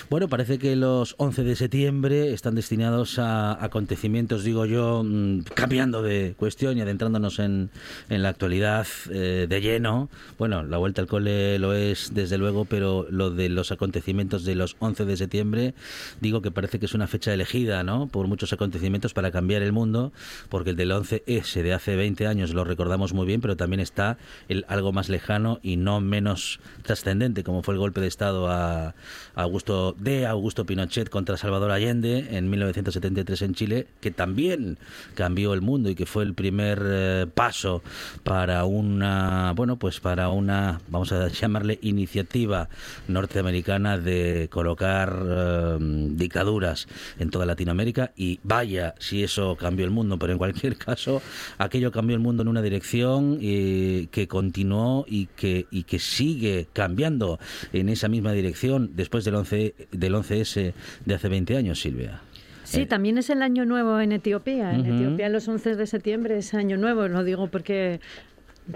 [0.10, 6.02] Bueno, parece que los 11 de septiembre están destinados a acontecimientos, digo yo, mm, cambiando
[6.02, 7.70] de cuestión y adentrándonos en,
[8.10, 10.10] en la actualidad eh, de lleno.
[10.38, 14.56] Bueno, la vuelta al cole lo es desde luego, pero lo de los acontecimientos de
[14.56, 15.74] los 11 de septiembre,
[16.22, 18.08] digo que parece que es una fecha elegida, ¿no?
[18.08, 20.14] Por muchos acontecimientos para cambiar el mundo,
[20.50, 24.18] porque el del 11S de hace 20 años lo recordamos muy bien, pero también está
[24.48, 28.94] el algo más lejano y no menos trascendente, como fue el golpe de Estado a
[29.36, 34.78] Augusto de Augusto Pinochet contra Salvador Allende en 1973 en Chile, que también
[35.16, 37.82] cambió el mundo y que fue el primer eh, paso
[38.24, 42.68] para para una, bueno, pues para una, vamos a llamarle iniciativa
[43.08, 46.86] norteamericana de colocar eh, dictaduras
[47.18, 51.22] en toda Latinoamérica y vaya si eso cambió el mundo, pero en cualquier caso
[51.58, 56.68] aquello cambió el mundo en una dirección eh, que continuó y que y que sigue
[56.74, 57.40] cambiando
[57.72, 60.74] en esa misma dirección después del 11 del 11S
[61.06, 62.20] de hace 20 años, Silvia.
[62.66, 64.72] Sí, Eh, también es el año nuevo en Etiopía.
[64.74, 64.94] En Ujú.
[64.96, 68.00] Etiopía los 11 de septiembre es año nuevo, lo digo porque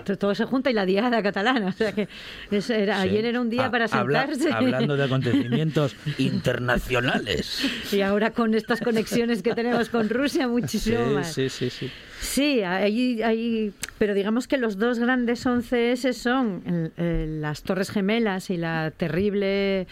[0.05, 1.67] to- todo se junta y la diada catalana.
[1.67, 2.07] O sea que
[2.51, 3.09] es- era- Sí.
[3.09, 4.53] ayer era un día para habla- sentarse.
[4.53, 7.61] hablando de acontecimientos internacionales.
[7.91, 11.33] y ahora con estas conexiones que tenemos con Rusia, muchísimo más.
[11.33, 11.89] sí, sí, sí.
[12.21, 17.89] Sí, hay, hay, pero digamos que los dos grandes 11S son el- el- las Torres
[17.89, 19.87] Gemelas y la terrible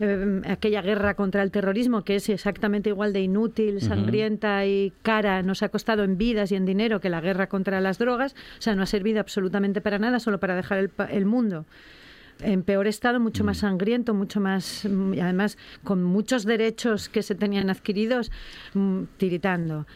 [0.00, 5.42] eh, aquella guerra contra el terrorismo que es exactamente igual de inútil, sangrienta y cara,
[5.42, 8.62] nos ha costado en vidas y en dinero que la guerra contra las drogas, o
[8.62, 11.66] sea, no ha servido absolutamente para nada, solo para dejar el, el mundo.
[12.40, 17.22] En peor estado, mucho más sangriento, mucho más, mm, y además con muchos derechos que
[17.22, 18.32] se tenían adquiridos
[18.74, 19.86] mm, tiritando.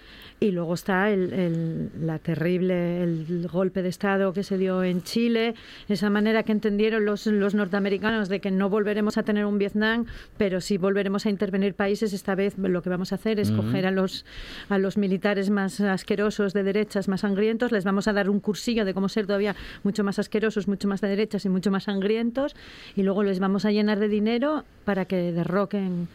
[0.40, 5.02] Y luego está el, el- la terrible, el golpe de Estado que se dio en
[5.02, 5.54] Chile,
[5.88, 10.06] esa manera que entendieron los, los norteamericanos de que no volveremos a tener un Vietnam,
[10.36, 12.12] pero sí volveremos a intervenir países.
[12.12, 14.24] Esta vez lo que vamos a hacer es coger a los,
[14.68, 18.84] a los militares más asquerosos de derechas, más sangrientos, les vamos a dar un cursillo
[18.84, 22.54] de cómo ser todavía mucho más asquerosos, mucho más de derechas y mucho más sangrientos,
[22.94, 26.06] y luego les vamos a llenar de dinero para que derroquen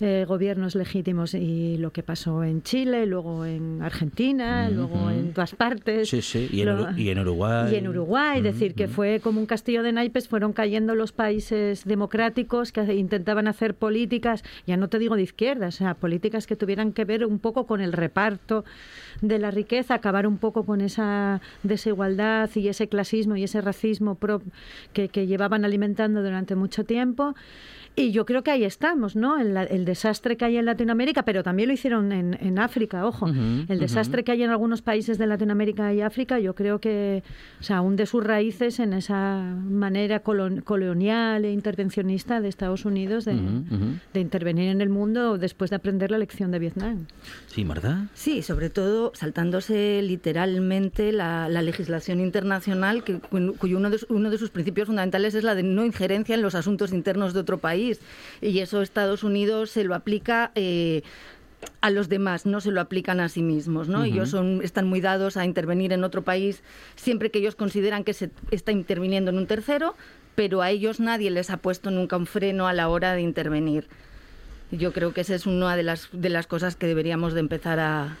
[0.00, 5.54] eh, gobiernos legítimos y lo que pasó en Chile, luego en Argentina, luego en todas
[5.54, 6.08] partes.
[6.08, 7.72] Sí, sí, y en, Lo- Uru- y en Uruguay.
[7.72, 11.12] y en Uruguay, es decir, que fue como un castillo de naipes, fueron cayendo los
[11.12, 16.46] países democráticos que intentaban hacer políticas, ya no te digo de izquierda, o sea, políticas
[16.46, 18.64] que tuvieran que ver un poco con el reparto
[19.20, 24.14] de la riqueza, acabar un poco con esa desigualdad y ese clasismo y ese racismo
[24.14, 24.40] pro-
[24.94, 27.34] que, que llevaban alimentando durante mucho tiempo.
[27.96, 29.38] Y yo creo que ahí estamos, ¿no?
[29.38, 33.26] El, el desastre que hay en Latinoamérica, pero también lo hicieron en, en África, ojo.
[33.68, 37.22] El desastre que hay en algunos países de Latinoamérica y África, yo creo que,
[37.60, 43.24] o sea, hunde sus raíces en esa manera colon- colonial e intervencionista de Estados Unidos
[43.26, 43.34] de,
[44.14, 47.06] de intervenir en el mundo después de aprender la lección de Vietnam.
[47.48, 48.06] Sí, Marta.
[48.14, 54.38] Sí, sobre todo saltándose literalmente la, la legislación internacional, que, cu- cuyo de, uno de
[54.38, 57.79] sus principios fundamentales es la de no injerencia en los asuntos internos de otro país.
[58.40, 60.52] Y eso Estados Unidos se lo aplica.
[60.54, 61.02] eh,
[61.80, 64.04] a los demás, no se lo aplican a sí mismos, ¿no?
[64.04, 66.62] Ellos son, están muy dados a intervenir en otro país
[66.96, 69.94] siempre que ellos consideran que se está interviniendo en un tercero,
[70.34, 73.88] pero a ellos nadie les ha puesto nunca un freno a la hora de intervenir.
[74.70, 77.80] Yo creo que esa es una de las, de las cosas que deberíamos de empezar
[77.80, 78.16] a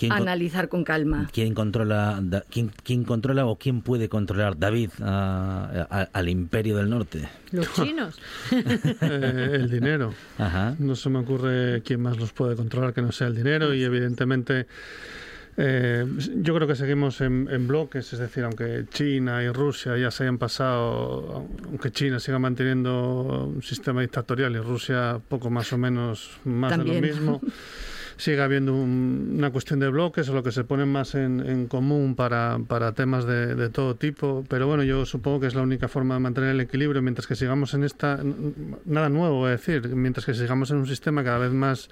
[0.00, 1.28] ¿Quién, con- analizar con calma.
[1.32, 6.76] quién controla, da- quién, quién controla o quién puede controlar, David, a- a- al imperio
[6.78, 7.28] del norte?
[7.52, 8.18] Los chinos.
[8.50, 10.12] Eh, el dinero.
[10.38, 10.74] Ajá.
[10.78, 13.84] No se me ocurre quién más los puede controlar que no sea el dinero y
[13.84, 14.66] evidentemente
[15.56, 20.10] eh, yo creo que seguimos en, en bloques, es decir, aunque China y Rusia ya
[20.10, 25.76] se hayan pasado, aunque China siga manteniendo un sistema dictatorial y Rusia poco más o
[25.78, 27.02] menos más También.
[27.02, 27.40] de lo mismo.
[28.20, 31.66] sigue habiendo un- una cuestión de bloques o lo que se ponen más en, en
[31.66, 34.44] común para, para temas de, de todo tipo.
[34.48, 37.34] Pero bueno, yo supongo que es la única forma de mantener el equilibrio mientras que
[37.34, 38.20] sigamos en esta...
[38.84, 41.88] Nada nuevo, voy a decir, mientras que sigamos en un sistema cada vez más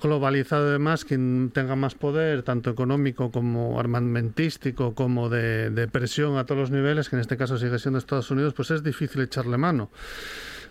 [0.00, 6.44] globalizado además, quien tenga más poder, tanto económico como armamentístico, como de, de presión a
[6.46, 9.56] todos los niveles, que en este caso sigue siendo Estados Unidos, pues es difícil echarle
[9.56, 9.90] mano.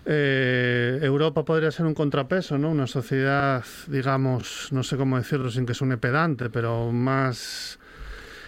[0.05, 2.71] Eh, Europa podría ser un contrapeso, ¿no?
[2.71, 7.79] Una sociedad, digamos, no sé cómo decirlo sin que suene pedante, pero más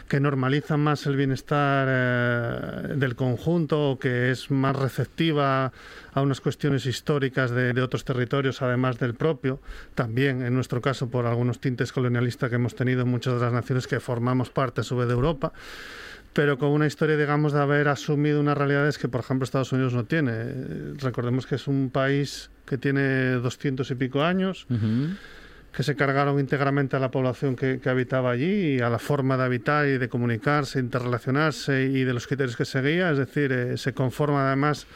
[0.10, 5.72] que normaliza más el bienestar eh, del conjunto, que es más receptiva
[6.12, 9.62] a unas cuestiones históricas de, de otros territorios, además del propio,
[9.94, 13.54] también en nuestro caso por algunos tintes colonialistas que hemos tenido en muchas de las
[13.54, 15.54] naciones que formamos parte a su vez de Europa
[16.34, 19.94] pero con una historia, digamos, de haber asumido unas realidades que, por ejemplo, Estados Unidos
[19.94, 20.94] no tiene.
[20.96, 24.68] Recordemos que es un país que tiene doscientos y pico años,
[25.76, 29.38] que se cargaron íntegramente a la población que, que habitaba allí y a la forma
[29.38, 33.12] de habitar y de comunicarse, interrelacionarse y de los criterios que seguía.
[33.12, 34.88] Es decir, eh, se conforma además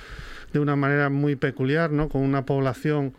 [0.52, 2.10] de una manera muy peculiar, ¿no?
[2.10, 3.14] Con una población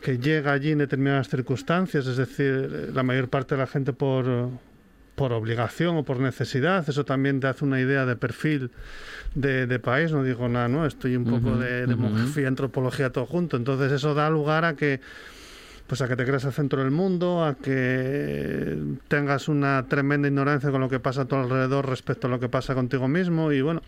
[0.00, 3.92] que llega allí en determinadas circunstancias, es decir, eh, la mayor parte de la gente
[3.92, 4.50] por,
[5.16, 6.88] por obligación o por necesidad.
[6.88, 8.70] Eso también te hace una idea de perfil
[9.34, 10.12] de, de país.
[10.12, 10.86] No digo nada, ¿no?
[10.86, 13.56] Estoy un poco de demografía, antropología, todo junto.
[13.56, 15.00] Entonces eso da lugar a que
[15.86, 18.76] pues a que te creas el centro del mundo, a que
[19.08, 22.48] tengas una tremenda ignorancia con lo que pasa a tu alrededor respecto a lo que
[22.48, 23.82] pasa contigo mismo y bueno,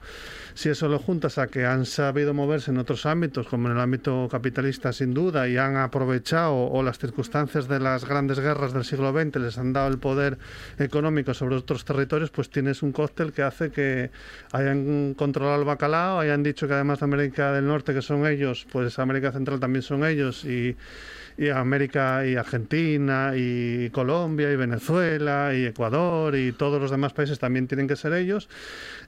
[0.58, 3.80] si eso lo juntas a que han sabido moverse en otros ámbitos, como en el
[3.80, 8.84] ámbito capitalista sin duda, y han aprovechado o las circunstancias de las grandes guerras del
[8.84, 10.36] siglo XX les han dado el poder
[10.80, 14.10] económico sobre otros territorios, pues tienes un cóctel que hace que
[14.50, 18.66] hayan controlado el bacalao, hayan dicho que además de América del Norte, que son ellos,
[18.72, 20.76] pues América Central también son ellos, y,
[21.38, 27.38] y América y Argentina y Colombia y Venezuela y Ecuador y todos los demás países
[27.38, 28.48] también tienen que ser ellos.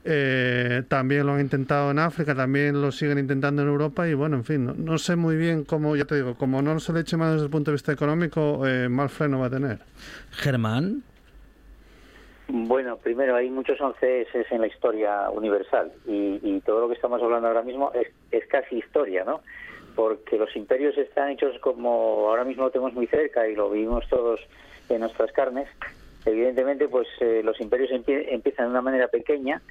[0.04, 4.36] Eh, también lo han intentado en África, también lo siguen intentando en Europa y bueno,
[4.36, 7.00] en fin, no, no sé muy bien cómo, ya te digo, como no se le
[7.00, 9.78] eche más desde el punto de vista económico, eh, mal freno va a tener.
[10.30, 11.02] Germán.
[12.48, 17.22] Bueno, primero hay muchos once en la historia universal y, y todo lo que estamos
[17.22, 19.40] hablando ahora mismo es, es casi historia, ¿no?
[19.94, 24.04] Porque los imperios están hechos como ahora mismo lo tenemos muy cerca y lo vivimos
[24.08, 24.40] todos
[24.88, 25.68] en nuestras carnes.
[26.26, 29.62] Evidentemente, pues eh, los imperios empie- empiezan de una manera pequeña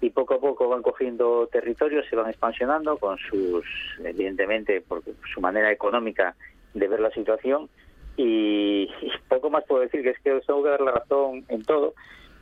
[0.00, 3.64] y poco a poco van cogiendo territorios, se van expansionando con sus,
[4.04, 6.34] evidentemente, porque su manera económica
[6.74, 7.68] de ver la situación
[8.16, 11.44] y, y poco más puedo decir que es que os tengo que dar la razón
[11.48, 11.94] en todo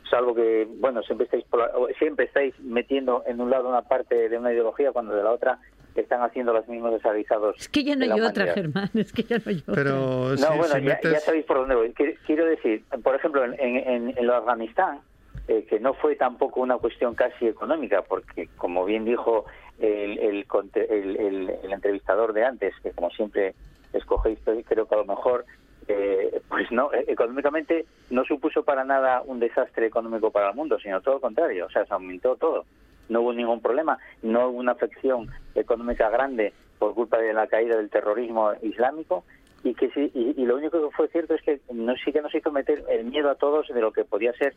[0.09, 1.43] salvo que bueno siempre estáis
[1.99, 5.59] siempre estáis metiendo en un lado una parte de una ideología cuando de la otra
[5.95, 8.53] están haciendo los mismos desaguisados Es que ya no hay otra.
[8.53, 9.73] Germán, es que ya no hay otra.
[9.75, 11.89] Pero no, si, bueno, si ya, metes- ya sabéis por dónde voy.
[11.93, 14.99] Qui- Quiero decir, por ejemplo, en, en, en lo de Afganistán,
[15.47, 19.45] eh, que no fue tampoco una cuestión casi económica, porque como bien dijo
[19.79, 23.55] el, entrevistador de antes, que como siempre
[23.93, 25.45] escogéis, creo que a lo mejor,
[25.87, 30.79] eh, pues no, eh, económicamente no supuso para nada un desastre económico para el mundo,
[30.79, 32.65] sino todo lo contrario, o sea, se aumentó todo.
[33.09, 37.77] No hubo ningún problema, no hubo una afección económica grande por culpa de la caída
[37.77, 39.23] del terrorismo islámico
[39.63, 42.21] y que sí, y, y lo único que fue cierto es que no, sí que
[42.21, 44.53] nos hizo meter el miedo a todos de lo que podía ser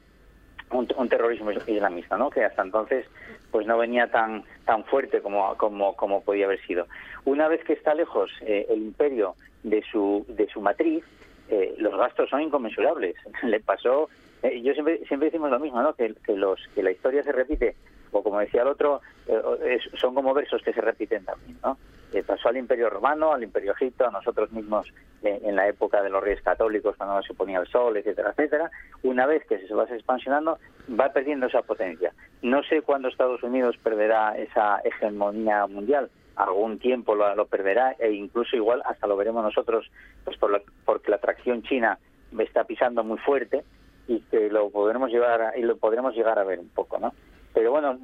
[0.70, 2.30] un, un terrorismo islamista, ¿no?
[2.30, 3.06] Que hasta entonces
[3.50, 6.86] pues no venía tan tan fuerte como como como podía haber sido.
[7.24, 11.04] Una vez que está lejos eh, el imperio de su de su matriz,
[11.48, 13.16] eh, los gastos son inconmensurables.
[13.42, 14.08] Le pasó,
[14.42, 15.94] eh, yo siempre siempre decimos lo mismo, ¿no?
[15.94, 17.74] Que, que los que la historia se repite
[18.12, 21.76] o como decía el otro, eh, son como versos que se repiten también, ¿no?
[22.12, 24.86] Eh, pasó al Imperio Romano, al Imperio Egipto, a nosotros mismos
[25.22, 28.70] en la época de los reyes católicos, cuando se ponía el sol, etcétera, etcétera.
[29.02, 30.58] Una vez que se va expansionando,
[30.98, 32.12] va perdiendo esa potencia.
[32.42, 36.10] No sé cuándo Estados Unidos perderá esa hegemonía mundial.
[36.36, 39.90] Algún tiempo lo, lo perderá e incluso igual hasta lo veremos nosotros,
[40.24, 41.98] pues por la- porque la atracción china
[42.32, 43.62] me está pisando muy fuerte
[44.08, 47.12] y que lo podremos llevar a- y lo podremos llegar a ver un poco, ¿no?
[47.52, 47.98] Pero bueno,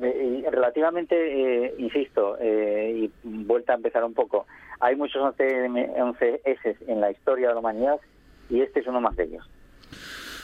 [0.51, 4.47] relativamente, eh, insisto, eh, y vuelta a empezar un poco,
[4.81, 8.01] hay muchos 11, 11 S en la historia de la humanidad
[8.51, 9.49] y este es uno más de ellos.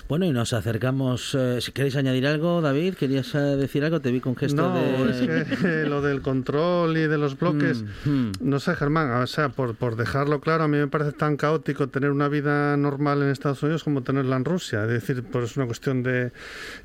[0.09, 1.35] Bueno, y nos acercamos.
[1.35, 4.01] eh, si queréis añadir algo, David, ¿querías eh, decir algo?
[4.01, 5.41] Te vi con gesto No, de.
[5.41, 8.33] es que lo del control y de los bloques, Mm, mm.
[8.41, 11.89] no sé, Germán, o sea, por, por dejarlo claro, a mí me parece tan caótico
[11.89, 14.83] tener una vida normal en Estados Unidos como tenerla en Rusia.
[14.83, 16.33] Es decir, pues es una cuestión de,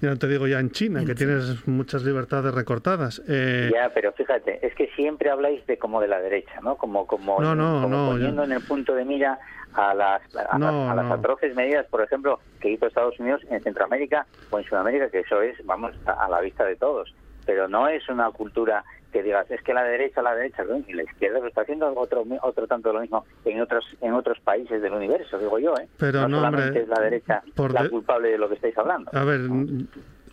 [0.02, 3.22] ya no te digo ya en China, que tienes muchas libertades recortadas.
[3.28, 6.78] Eh, Ya, pero fíjate, es que siempre habláis de como de la derecha, ¿no?
[6.78, 9.38] Como como, No, no, como no, poniendo yo- en el punto de mira
[9.78, 11.14] a las a, No, las, a las no.
[11.14, 15.42] atroces medidas, por ejemplo, que hizo Estados Unidos en Centroamérica o en Sudamérica, que eso
[15.42, 17.14] es, vamos, a, a la vista de todos.
[17.46, 20.80] Pero no es una cultura que digas, es que la derecha, la derecha, ¿no?
[20.86, 24.38] y la izquierda lo está haciendo otro otro tanto lo mismo en otros en otros
[24.42, 25.88] países del universo, digo yo, ¿eh?
[25.98, 28.78] Pero no, solamente hombre, es la derecha por la de- culpable de lo que estáis
[28.78, 29.10] hablando.
[29.14, 29.40] a ver,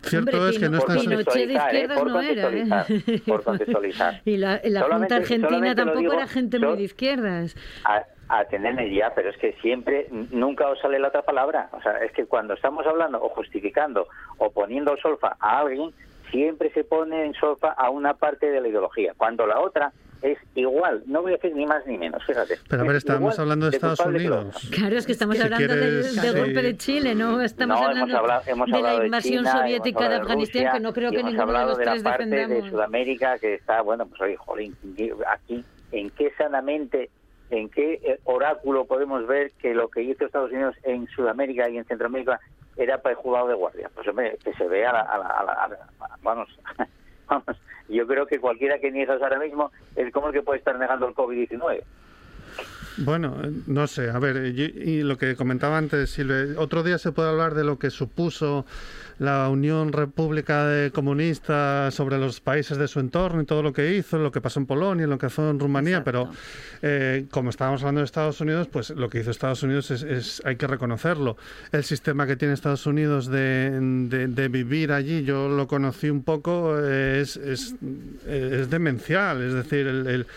[0.01, 0.97] cierto Hombre, es que no Pino- estás...
[0.97, 1.77] Pinochet de contextualizar, ¿eh?
[1.79, 2.43] izquierdas Por no era, ¿eh?
[2.43, 4.21] contextualizar, por contextualizar.
[4.25, 7.55] Y la, la Junta Argentina tampoco digo- era gente muy de izquierdas.
[7.85, 11.69] a, a tenerme ya, pero es que siempre, nunca os sale la otra palabra.
[11.73, 14.07] O sea, es que cuando estamos hablando o justificando
[14.37, 15.91] o poniendo solfa a alguien,
[16.31, 20.39] siempre se pone en solfa a una parte de la ideología, cuando la otra es
[20.55, 22.57] igual, no voy a decir ni más ni menos, fíjate.
[22.67, 24.69] Pero a ver, Es estábamos hablando de Estados Unidos.
[24.73, 26.39] Claro, es que estamos Si hablando del, quieres, del sí.
[26.39, 27.41] golpe de Chile, ¿no?
[27.41, 30.71] Estamos No, hemos hablando hablado- hemos de hablado la invasión China, soviética de Afganistán, Rusia,
[30.71, 32.69] que no creo que hemos ninguno de hablado los de la tres parte de.
[32.71, 34.75] Sudamérica que está, bueno, pues oye, jolín,
[35.31, 37.11] aquí, ¿en qué sanamente,
[37.49, 41.77] en qué eh, oráculo podemos ver que lo que hizo Estados Unidos en Sudamérica y
[41.77, 42.39] en Centroamérica
[42.77, 43.89] era para el juzgado de guardia?
[43.93, 45.89] Pues hombre, que se vea a la, a la- a la-
[46.21, 46.49] vamos,
[47.27, 47.45] vamos,
[47.87, 51.07] yo creo que cualquiera que niegas ahora mismo es como el que puede estar negando
[51.07, 51.83] el COVID-19.
[52.97, 53.35] Bueno,
[53.67, 57.29] no sé, a ver, y, y lo que comentaba antes, Silve, otro día se puede
[57.29, 58.65] hablar de lo que supuso
[59.19, 63.95] la Unión República de Comunista sobre los países de su entorno y todo lo que
[63.95, 66.29] hizo, lo que pasó en Polonia, lo que hizo en Rumanía, pero
[66.81, 70.41] eh, como estábamos hablando de Estados Unidos, pues lo que hizo Estados Unidos es, es-
[70.45, 71.37] hay que reconocerlo.
[71.71, 73.71] El sistema que tiene Estados Unidos de,
[74.09, 77.75] de- de vivir allí, yo lo conocí un poco, eh, es, es,
[78.27, 80.27] es demencial, es decir, el- el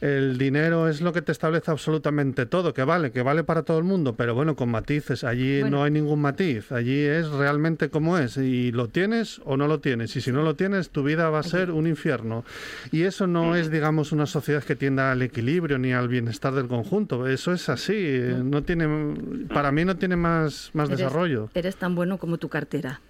[0.00, 3.78] el dinero es lo que te establece absolutamente todo, que vale, que vale para todo
[3.78, 5.24] el mundo, pero bueno, con matices.
[5.24, 5.78] Allí Bueno.
[5.78, 6.72] no hay ningún matiz.
[6.72, 8.36] Allí es realmente como es.
[8.36, 10.14] Y lo tienes o no lo tienes.
[10.16, 12.44] Y si no lo tienes, tu vida va a ser un infierno.
[12.92, 16.66] Y eso no es, digamos, una sociedad que tienda al equilibrio ni al bienestar del
[16.68, 17.26] conjunto.
[17.28, 18.20] Eso es así.
[18.42, 19.14] No tiene,
[19.52, 21.50] para mí no tiene más, más Eres- desarrollo.
[21.54, 23.00] Eres tan bueno como tu cartera.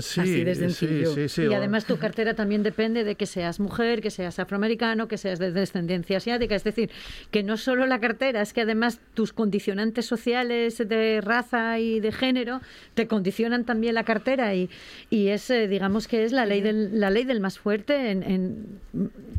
[0.00, 1.14] Sí, así de sí, sencillo.
[1.14, 1.42] sí, sí.
[1.44, 5.38] y además tu cartera también depende de que seas mujer, que seas afroamericano, que seas
[5.38, 6.54] de descendencia asiática.
[6.54, 6.90] Es decir,
[7.30, 12.12] que no solo la cartera, es que además tus condicionantes sociales de raza y de
[12.12, 12.60] género
[12.94, 14.68] te condicionan también la cartera y,
[15.08, 18.22] y es, eh, digamos que es la ley del, la ley del más fuerte en,
[18.22, 18.66] en-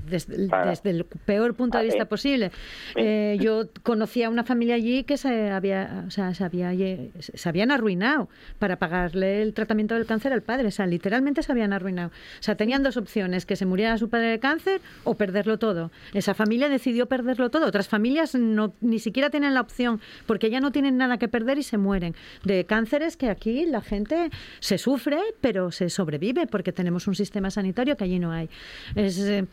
[0.09, 0.65] desde, el- Ah.
[0.67, 2.07] desde el peor punto de Ah, vista eh.
[2.07, 2.51] posible.
[2.95, 6.71] Eh, yo conocía a una familia allí que se había, o sea, se, había,
[7.19, 10.67] se habían arruinado para pagarle el tratamiento del cáncer al padre.
[10.67, 12.09] O sea, literalmente se habían arruinado.
[12.09, 15.91] O sea, tenían dos opciones, que se muriera su padre de cáncer o perderlo todo.
[16.13, 17.67] Esa familia decidió perderlo todo.
[17.67, 21.57] Otras familias no, ni siquiera tienen la opción porque ya no tienen nada que perder
[21.57, 22.15] y se mueren.
[22.43, 24.29] De cánceres que aquí la gente
[24.59, 28.49] se sufre, pero se sobrevive porque tenemos un sistema sanitario que allí no hay.
[28.95, 29.19] Es...
[29.19, 29.45] eh,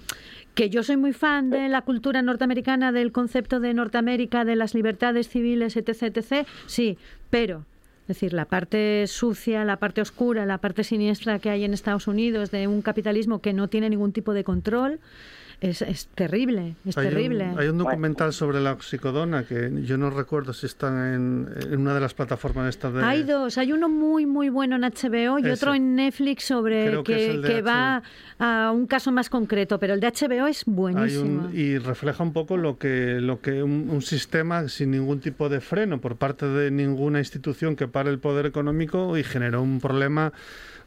[0.57, 4.75] que yo soy muy fan de la cultura norteamericana, del concepto de Norteamérica, de las
[4.75, 6.97] libertades civiles, etc., etc., sí,
[7.29, 7.67] pero,
[8.07, 12.07] es decir, la parte sucia, la parte oscura, la parte siniestra que hay en Estados
[12.07, 15.01] Unidos de un capitalismo que no tiene ningún tipo de control,
[15.61, 17.45] es, es terrible, es Hay terrible.
[17.53, 21.81] un, hay un documental sobre la oxicodona que yo no recuerdo si está en, en
[21.81, 23.03] una de las plataformas estas de...
[23.03, 25.53] Hay dos, hay uno muy muy bueno en HBO y Ese.
[25.53, 28.03] otro en Netflix sobre Creo que que, va
[28.39, 31.47] a un caso más concreto, pero el de HBO es Hay buenísimo.
[31.47, 35.49] un- y refleja un poco lo que, lo que un, un sistema sin ningún tipo
[35.49, 39.81] de freno por parte de ninguna institución que pare el poder económico y generó un
[39.81, 40.33] problema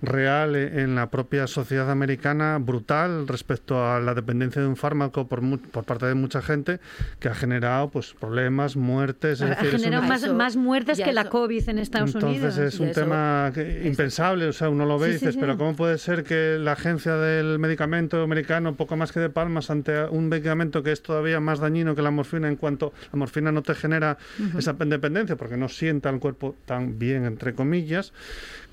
[0.01, 5.27] real e- en la propia sociedad americana brutal respecto a la dependencia de un fármaco
[5.27, 6.79] por, mu- por parte de mucha gente
[7.19, 9.41] que ha generado pues problemas, muertes.
[9.41, 12.13] es Ha decir, es generado una- más, Eso- más muertes que la COVID en Estados
[12.15, 12.57] Entonces Unidos.
[12.57, 15.33] es Y un eso- tema que- impensable, o sea, uno lo ve y Sí, dices,
[15.35, 15.39] sí.
[15.41, 19.69] pero ¿cómo puede ser que la agencia del medicamento americano, poco más que de palmas,
[19.69, 23.51] ante un medicamento que es todavía más dañino que la morfina en cuanto la morfina
[23.51, 24.17] no te genera
[24.57, 28.13] esa dependencia porque no sienta el cuerpo tan bien, entre comillas,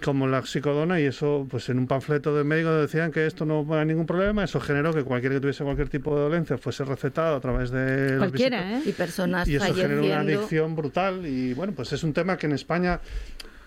[0.02, 3.66] como la oxicodona y eso, pues en un panfleto de médico decían que esto no
[3.66, 6.84] va a ningún problema, eso generó que cualquiera que tuviese cualquier tipo de dolencia fuese
[6.84, 8.16] recetado a través de...
[8.18, 8.78] Cualquiera.
[8.78, 8.82] ¿eh?
[8.84, 12.46] Y personas Y eso genera una adicción brutal y bueno, pues es un tema que
[12.46, 13.00] en España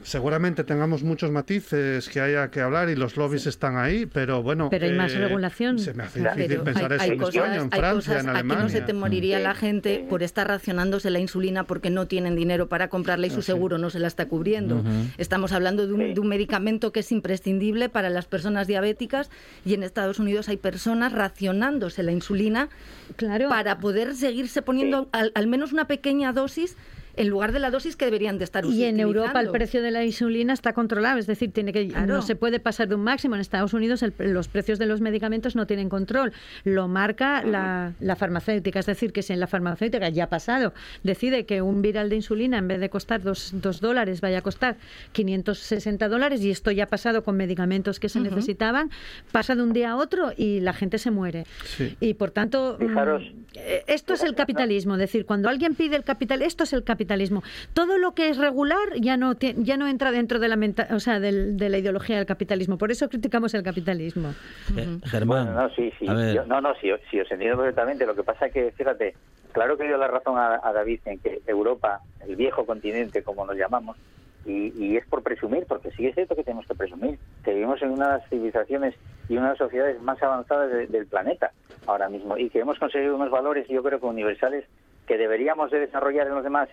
[0.03, 4.65] seguramente tengamos muchos matices que haya que hablar y los lobbies están ahí, pero bueno...
[4.65, 5.77] eh, Pero hay más regulación.
[5.79, 7.79] Se me hace Claro, difícil Pero pensar hay, eso hay en cosas, España, en hay
[7.79, 8.63] Francia, cosas- en aquí Alemania.
[8.63, 12.67] no se te moriría la gente por estar racionándose la insulina porque no tienen dinero
[12.69, 14.83] para comprarla y su seguro no se la está cubriendo.
[15.17, 19.29] Estamos hablando de un, de un medicamento que es imprescindible para las personas diabéticas
[19.65, 22.69] y en Estados Unidos hay personas racionándose la insulina
[23.15, 23.49] Claro.
[23.49, 26.77] para poder seguirse poniendo al, al menos una pequeña dosis
[27.15, 29.91] en lugar de la dosis que deberían de estar Y en Europa el precio de
[29.91, 32.07] la insulina está controlado, es decir, tiene que Claro.
[32.07, 33.35] no se puede pasar de un máximo.
[33.35, 36.31] En Estados Unidos el- los precios de los medicamentos no tienen control,
[36.63, 40.73] lo marca la, la farmacéutica, es decir, que si en la farmacéutica ya ha pasado
[41.03, 44.41] decide que un viral de insulina en vez de costar dos, dos dólares vaya a
[44.41, 44.77] costar
[45.13, 48.89] 560 dólares y esto ya ha pasado con medicamentos que se necesitaban,
[49.31, 51.45] pasa de un día a otro y la gente se muere.
[51.65, 51.95] Sí.
[51.99, 53.23] Y por tanto, mm, Fijaros.
[53.59, 56.83] Eh, esto es el capitalismo, es decir, cuando alguien pide el capital, esto es el
[56.83, 57.43] capitalismo.
[57.73, 60.99] Todo lo que es regular ya no ya no entra dentro de la menta- o
[60.99, 62.77] sea, del- de la ideología del capitalismo.
[62.77, 64.33] Por eso criticamos el capitalismo.
[64.73, 65.45] Ge- Germán.
[65.45, 66.07] Bueno, no, sí, sí.
[66.07, 68.05] A ver, Yo- no, no, sí, sí, os entiendo perfectamente.
[68.05, 69.15] Lo que pasa es que, fíjate,
[69.51, 73.23] claro que le doy la razón a, a David en que Europa, el viejo continente,
[73.23, 73.97] como nos llamamos,
[74.45, 77.81] y, y es por presumir, porque sí es cierto que tenemos que presumir, que vivimos
[77.81, 78.95] en unas civilizaciones
[79.27, 81.51] y unas sociedades más avanzadas de- del planeta
[81.85, 84.65] ahora mismo, y que hemos conseguido unos valores, yo creo que universales,
[85.07, 86.69] que deberíamos de desarrollar en los demás,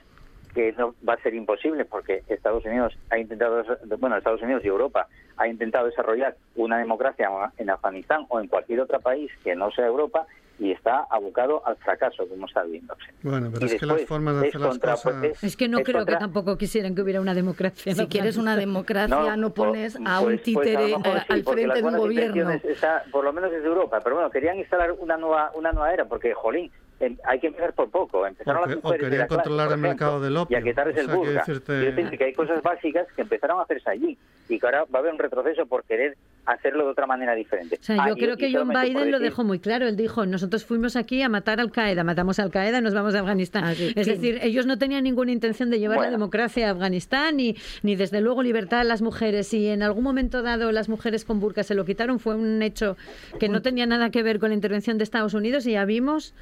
[0.54, 3.62] que no va a ser imposible porque Estados Unidos ha intentado,
[3.98, 5.06] bueno, Estados Unidos y Europa
[5.36, 9.86] ha intentado desarrollar una democracia en Afganistán o en cualquier otro país que no sea
[9.86, 10.26] Europa
[10.59, 13.02] y está abocado al fracaso, como está viéndose.
[13.22, 15.24] Bueno, pero Y es que las formas de hacer las contra- cosas...
[15.24, 17.94] es- Es que no es creo contra- que tampoco quisieran que hubiera una democracia.
[17.94, 21.07] Si en quieres una democracia, no, por- pones a pues- un pues a títere mejor
[21.16, 22.50] eh, sí, al frente de un gobierno.
[22.52, 26.04] está- por lo menos desde Europa, pero bueno, querían instalar una nueva una nueva era,
[26.07, 28.26] porque, jolín, em, hay que empezar por poco.
[28.26, 30.57] Empezaron O las o de querían la clase, controlar por el mercado ejemplo, del opio.
[30.57, 31.40] Y a quitarles O el sea, quiero burka.
[31.46, 34.18] decirte- Quiero decirte que hay cosas básicas que empezaron a hacerse allí
[34.49, 37.76] y que ahora va a haber un retroceso por querer hacerlo de otra manera diferente.
[37.80, 39.88] O sea, Ah, yo y- creo y que John Biden lo dejó muy claro.
[39.88, 43.18] Él dijo, nosotros fuimos aquí a matar al Qaeda, matamos al Qaeda, nos vamos a
[43.18, 43.64] Afganistán.
[43.64, 43.92] Ah, sí.
[43.97, 44.12] Es Sí.
[44.12, 48.20] decir, ellos no tenían ninguna intención de llevar la democracia a Afganistán, ni, ni desde
[48.20, 49.49] luego libertad a las mujeres.
[49.49, 52.97] Si en algún momento dado las mujeres con burka se lo quitaron, fue un hecho
[53.40, 56.32] que no tenía nada que ver con la intervención de Estados Unidos y ya vimos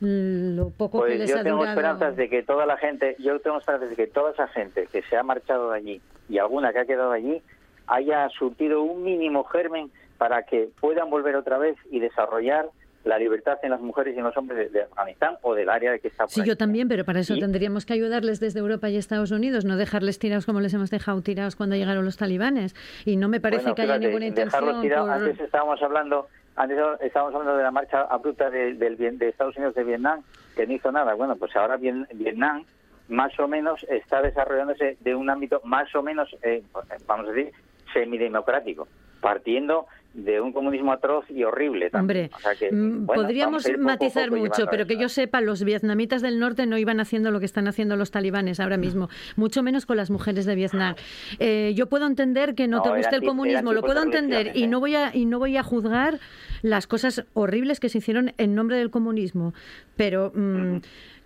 [0.00, 1.72] lo poco que Pues les yo ha tengo durado.
[1.78, 5.02] esperanzas de que toda la gente, yo tengo esperanzas de que toda esa gente que
[5.02, 7.40] se ha marchado de allí y alguna que ha quedado allí
[7.86, 12.66] haya surtido un mínimo germen para que puedan volver otra vez y desarrollar
[13.04, 15.92] la libertad en las mujeres y en los hombres de, de Afganistán o del área
[15.92, 16.48] de que está por Sí, ahí.
[16.48, 19.76] yo también, pero para eso Y- tendríamos que ayudarles desde Europa y Estados Unidos, no
[19.76, 22.74] dejarles tirados como les hemos dejado tirados cuando llegaron los talibanes.
[23.06, 24.82] Y no me parece Bueno, que haya fíjate, ninguna dejarlos intención.
[24.82, 25.08] tirados.
[25.08, 26.26] por- Antes estábamos hablando,
[26.56, 30.20] antes estábamos hablando de la marcha abrupta de, Bien- de Estados Unidos de Vietnam,
[30.56, 31.14] que no hizo nada.
[31.14, 32.64] Bueno, pues ahora Vietnam
[33.08, 36.62] más o menos está desarrollándose de un ámbito más o menos, eh,
[37.06, 37.52] vamos a decir,
[37.92, 38.86] semidemocrático,
[39.20, 41.90] partiendo de un comunismo atroz y horrible.
[41.90, 42.24] también.
[42.24, 45.40] Hombre, O sea que, mm, bueno, podríamos poco matizar poco mucho, pero que yo sepa,
[45.40, 49.08] los vietnamitas del norte no iban haciendo lo que están haciendo los talibanes ahora mismo,
[49.36, 50.94] mucho menos con las mujeres de Vietnam.
[51.38, 54.52] Eh, yo puedo entender que no, No, te era guste el comunismo, lo puedo entender
[54.56, 56.18] y no voy a y no voy a juzgar
[56.62, 59.54] las cosas horribles que se hicieron en nombre del comunismo,
[59.96, 60.78] pero mm,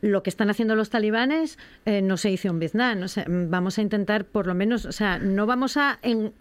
[0.03, 3.03] lo que están haciendo los talibanes eh, no se hizo en Vietnam.
[3.03, 6.34] O sea, vamos a intentar, por lo menos, o sea, no vamos a, en-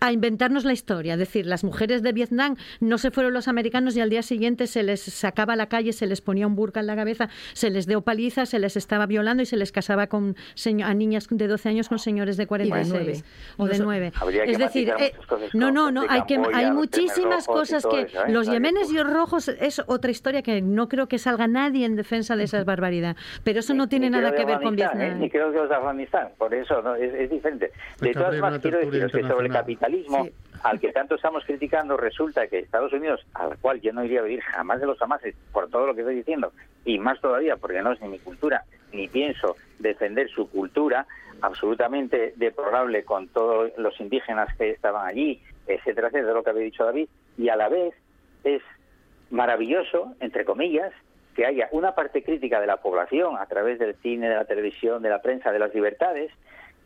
[0.00, 1.14] a inventarnos la historia.
[1.14, 4.68] Es decir, las mujeres de Vietnam no se fueron los americanos y al día siguiente
[4.68, 7.68] se les sacaba a la calle, se les ponía un burka en la cabeza, se
[7.70, 10.36] les dio paliza, se les estaba violando y se les casaba con
[10.84, 13.22] a niñas de 12 años con señores de 46 nueve.
[13.56, 14.12] o de Noso- 9.
[14.20, 15.12] Habría que Es decir, eh,
[15.54, 18.30] no, no, no, hay que hay los muchísimas cosas que eso, ¿eh?
[18.30, 21.96] los yemenes que- y rojos es otra historia que no creo que salga nadie en
[21.96, 25.04] defensa de esa barbaridad, pero eso no tiene ni nada que ver con Afganistán, ¿eh?
[25.04, 25.20] Vietnam.
[25.22, 27.72] Ni creo que los de Afganistán, por eso no, es, es diferente.
[28.00, 30.32] De todas formas, quiero deciros que sobre el capitalismo, Sí.
[30.62, 34.24] al que tanto estamos criticando, resulta que Estados Unidos, al cual yo no iría a
[34.24, 36.52] vivir jamás de los jamases, por todo lo que estoy diciendo,
[36.84, 41.06] y más todavía porque no es ni mi cultura, ni pienso defender su cultura,
[41.40, 46.84] absolutamente deplorable con todos los indígenas que estaban allí, etcétera, etcétera, lo que había dicho
[46.84, 47.94] David, y a la vez
[48.42, 48.62] es
[49.30, 50.92] maravilloso, entre comillas,
[51.34, 55.02] que haya una parte crítica de la población a través del cine, de la televisión,
[55.02, 56.32] de la prensa, de las libertades,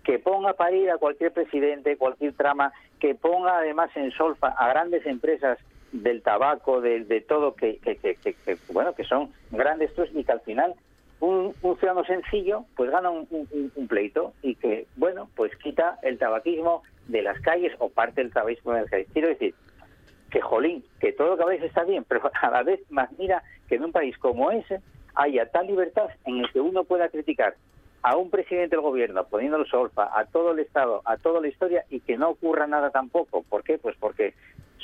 [0.04, 4.68] que ponga a parir a cualquier presidente, cualquier trama, que ponga además en solfa a
[4.68, 5.58] grandes empresas
[5.92, 10.24] del tabaco, de, de todo, que, que, que- que- bueno, que son grandes trust y
[10.24, 10.74] que al final
[11.20, 17.22] un, ciudadano sencillo pues gana un pleito y que, bueno, pues quita el tabaquismo de
[17.22, 19.08] las calles o parte del tabaquismo de las calles.
[19.12, 19.54] Quiero decir,
[20.30, 23.42] que jolín, que todo lo que habéis está bien, pero a la vez más mira
[23.68, 24.80] que en un país como ese
[25.14, 27.54] haya tal libertad en el que uno pueda criticar
[28.02, 31.84] a un presidente del gobierno poniéndolo solfa, a todo el Estado, a toda la historia
[31.90, 33.42] y que no ocurra nada tampoco.
[33.48, 33.78] ¿Por qué?
[33.78, 34.34] Pues porque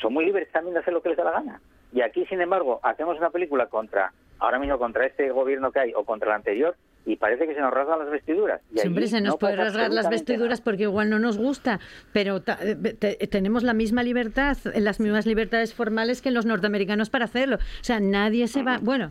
[0.01, 1.61] son muy libres también de hacer lo que les da la gana.
[1.93, 5.93] Y aquí, sin embargo, hacemos una película contra, ahora mismo contra este gobierno que hay
[5.97, 8.61] o contra el anterior y parece que se nos rasgan las vestiduras.
[8.73, 11.81] Y Siempre se nos no puede rasgar las vestiduras porque igual no nos gusta,
[12.13, 17.25] pero eh, te- tenemos la misma libertad, las mismas libertades formales que los norteamericanos para
[17.25, 17.57] hacerlo.
[17.57, 18.79] O sea, nadie se va.
[18.81, 19.11] Bueno.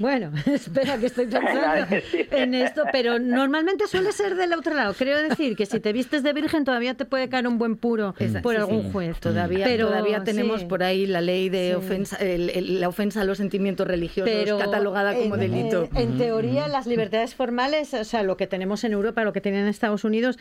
[0.00, 1.96] Bueno, espera que estoy pensando
[2.30, 4.94] en esto, pero normalmente suele ser del otro lado.
[4.94, 8.14] Creo decir que si te vistes de virgen todavía te puede caer un buen puro
[8.42, 8.88] por sí, algún sí.
[8.92, 9.20] juez.
[9.20, 10.66] Todavía, Pero, todavía tenemos sí.
[10.66, 11.74] por ahí la ley de Sí.
[11.74, 15.88] ofensa, el- el- la ofensa a los sentimientos religiosos pero catalogada como en, delito.
[15.94, 19.42] En, en teoría, las libertades formales, o sea, lo que tenemos en Europa, lo que
[19.42, 20.38] tienen en Estados Unidos,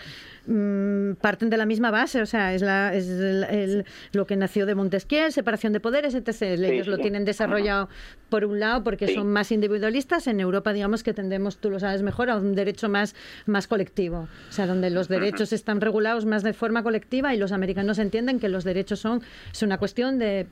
[0.47, 2.21] mm, parten de la misma base.
[2.21, 6.15] O sea, es, la, es el- el- lo que nació de Montesquieu, separación de poderes,
[6.15, 6.41] etc.
[6.63, 7.01] Ellos lo sí.
[7.01, 7.89] tienen desarrollado
[8.29, 9.15] por un lado porque Sí.
[9.15, 10.27] son más individualistas.
[10.27, 14.27] En Europa, digamos que tendemos, tú lo sabes mejor, a un derecho más, más colectivo.
[14.49, 18.39] O sea, donde los derechos están regulados más de forma colectiva y los americanos entienden
[18.39, 19.21] que los derechos son
[19.51, 20.47] es una cuestión de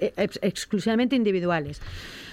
[0.00, 1.80] eh, ex- exclusivamente individuales.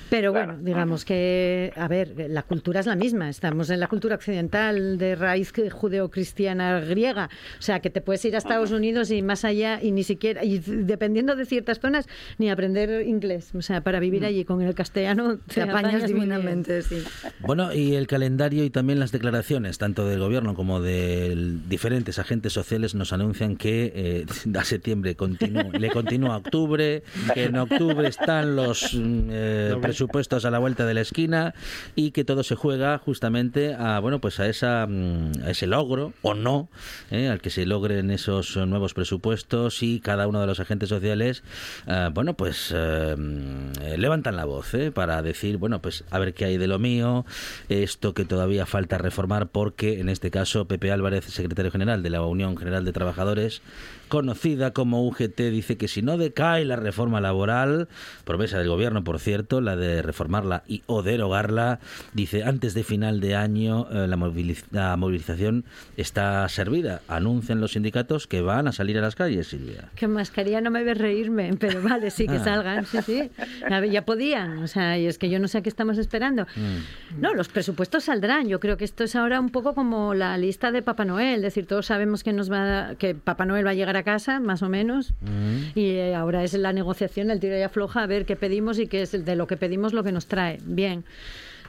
[0.10, 0.54] Pero Claro.
[0.54, 3.30] bueno, digamos que, a ver, la cultura es la misma.
[3.30, 7.30] Estamos en la cultura occidental de raíz judeocristiana griega.
[7.58, 10.44] O sea, que te puedes ir a Estados Unidos y más allá y ni siquiera,
[10.44, 12.08] y dependiendo de ciertas zonas,
[12.38, 13.52] ni aprender inglés.
[13.56, 16.16] O sea, para vivir allí con el castellano Te apañas muy bien.
[16.16, 17.04] divinamente, sí.
[17.40, 21.36] Bueno, y el calendario y también las declaraciones, tanto del gobierno como de
[21.68, 24.26] diferentes agentes sociales, nos anuncian que eh,
[24.58, 27.04] a septiembre continúa, le continúa octubre,
[27.34, 31.54] que en octubre están los mm, eh, Los presupuestos a la vuelta de la esquina
[31.94, 36.36] y que todo se juega justamente a bueno pues a esa mm, ese logro o
[36.36, 36.70] no
[37.12, 37.28] ¿eh?
[37.28, 41.44] al que se logren esos nuevos presupuestos y cada uno de los agentes sociales
[41.86, 44.90] eh, bueno pues eh, mm, levantan la voz ¿eh?
[44.94, 47.26] para decir bueno pues a ver qué hay de lo mío
[47.68, 52.22] esto que todavía falta reformar porque en este caso Pepe Álvarez secretario general de la
[52.22, 53.62] Unión General de Trabajadores
[54.10, 57.88] conocida como UGT, dice que si no decae la reforma laboral,
[58.26, 61.80] promesa del gobierno, por cierto, la de reformarla y o derogarla,
[62.14, 65.64] dice antes de final de año eh, la, moviliz- la movilización
[65.98, 67.02] está servida.
[67.08, 69.90] Anuncian los sindicatos que van a salir a las calles, Silvia.
[69.96, 72.44] Que mascarilla no me ve reírme, pero vale, sí, que Ah.
[72.44, 73.30] salgan, sí, sí.
[73.70, 75.98] A ver, ya podían, o sea, y es que yo no sé a qué estamos
[75.98, 76.44] esperando.
[76.56, 77.22] Mm.
[77.22, 78.48] No, los presupuestos saldrán.
[78.48, 81.42] Yo creo que esto es ahora un poco como la lista de Papá Noel, es
[81.42, 84.62] decir, todos sabemos que nos va, que Papá Noel va a llegar a casa, más
[84.64, 85.78] o menos, Mm.
[85.78, 88.88] y eh, ahora es la negociación, el tiro y afloja, a ver qué pedimos y
[88.88, 90.58] qué es de lo que pedimos lo que nos trae.
[90.66, 91.04] Bien.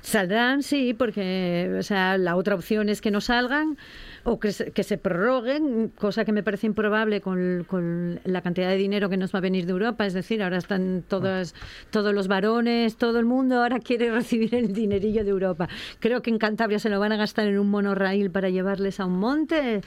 [0.03, 3.76] Saldrán, sí, porque o sea, la otra opción es que no salgan
[4.24, 8.68] o que se, que se prorroguen, cosa que me parece improbable con, con la cantidad
[8.68, 10.07] de dinero que nos va a venir de Europa.
[10.07, 11.55] Es decir, ahora están todos,
[11.90, 15.68] todos los varones, todo el mundo ahora quiere recibir el dinerillo de Europa.
[16.01, 19.07] Creo que en Cantabria se lo van a gastar en un monorraíl para llevarles a
[19.07, 19.80] un monte.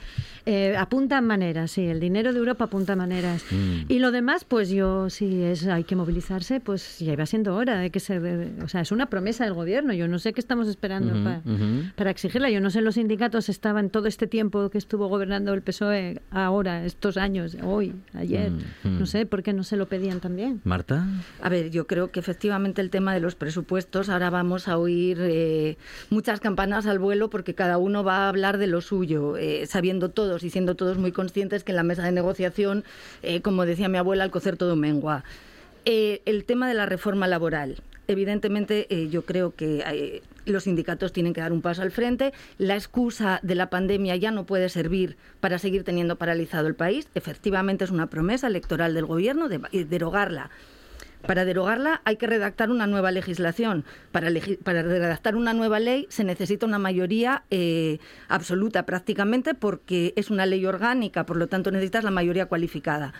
[0.46, 3.44] Eh, apuntan maneras, sí, el dinero de Europa apunta maneras.
[3.50, 3.82] Mm.
[3.88, 7.78] Y lo demás, pues yo, si es, hay que movilizarse, pues ya iba siendo hora
[7.78, 8.18] de que se...
[8.62, 9.92] O sea, es una promesa del gobierno.
[9.92, 11.40] Yo no sé qué estamos esperando
[11.96, 12.50] para exigirla.
[12.50, 16.84] Yo no sé, los sindicatos estaban todo este tiempo que estuvo gobernando el PSOE, ahora,
[16.84, 18.52] estos años, hoy, ayer.
[18.84, 20.60] No sé por qué no se lo pedían también.
[20.64, 21.06] Marta.
[21.42, 25.18] A ver, yo creo que efectivamente el tema de los presupuestos, ahora vamos a oír
[25.20, 25.76] eh,
[26.10, 30.10] muchas campanas al vuelo porque cada uno va a hablar de lo suyo, eh, sabiendo
[30.10, 32.84] todos y siendo todos muy conscientes que en la mesa de negociación,
[33.22, 35.24] eh, como decía mi abuela, al cocer todo mengua.
[35.84, 37.76] Eh, el tema de la reforma laboral.
[38.06, 42.32] Evidentemente, eh, yo creo que eh, los sindicatos tienen que dar un paso al frente.
[42.58, 47.08] La excusa de la pandemia ya no puede servir para seguir teniendo paralizado el país.
[47.14, 50.50] Efectivamente, es una promesa electoral del gobierno de de derogarla.
[51.26, 53.84] Para derogarla hay que redactar una nueva legislación.
[54.12, 57.98] Para, redactar una nueva ley se necesita una mayoría eh,
[58.28, 63.14] absoluta prácticamente porque es una ley orgánica, por lo tanto necesitas la mayoría cualificada.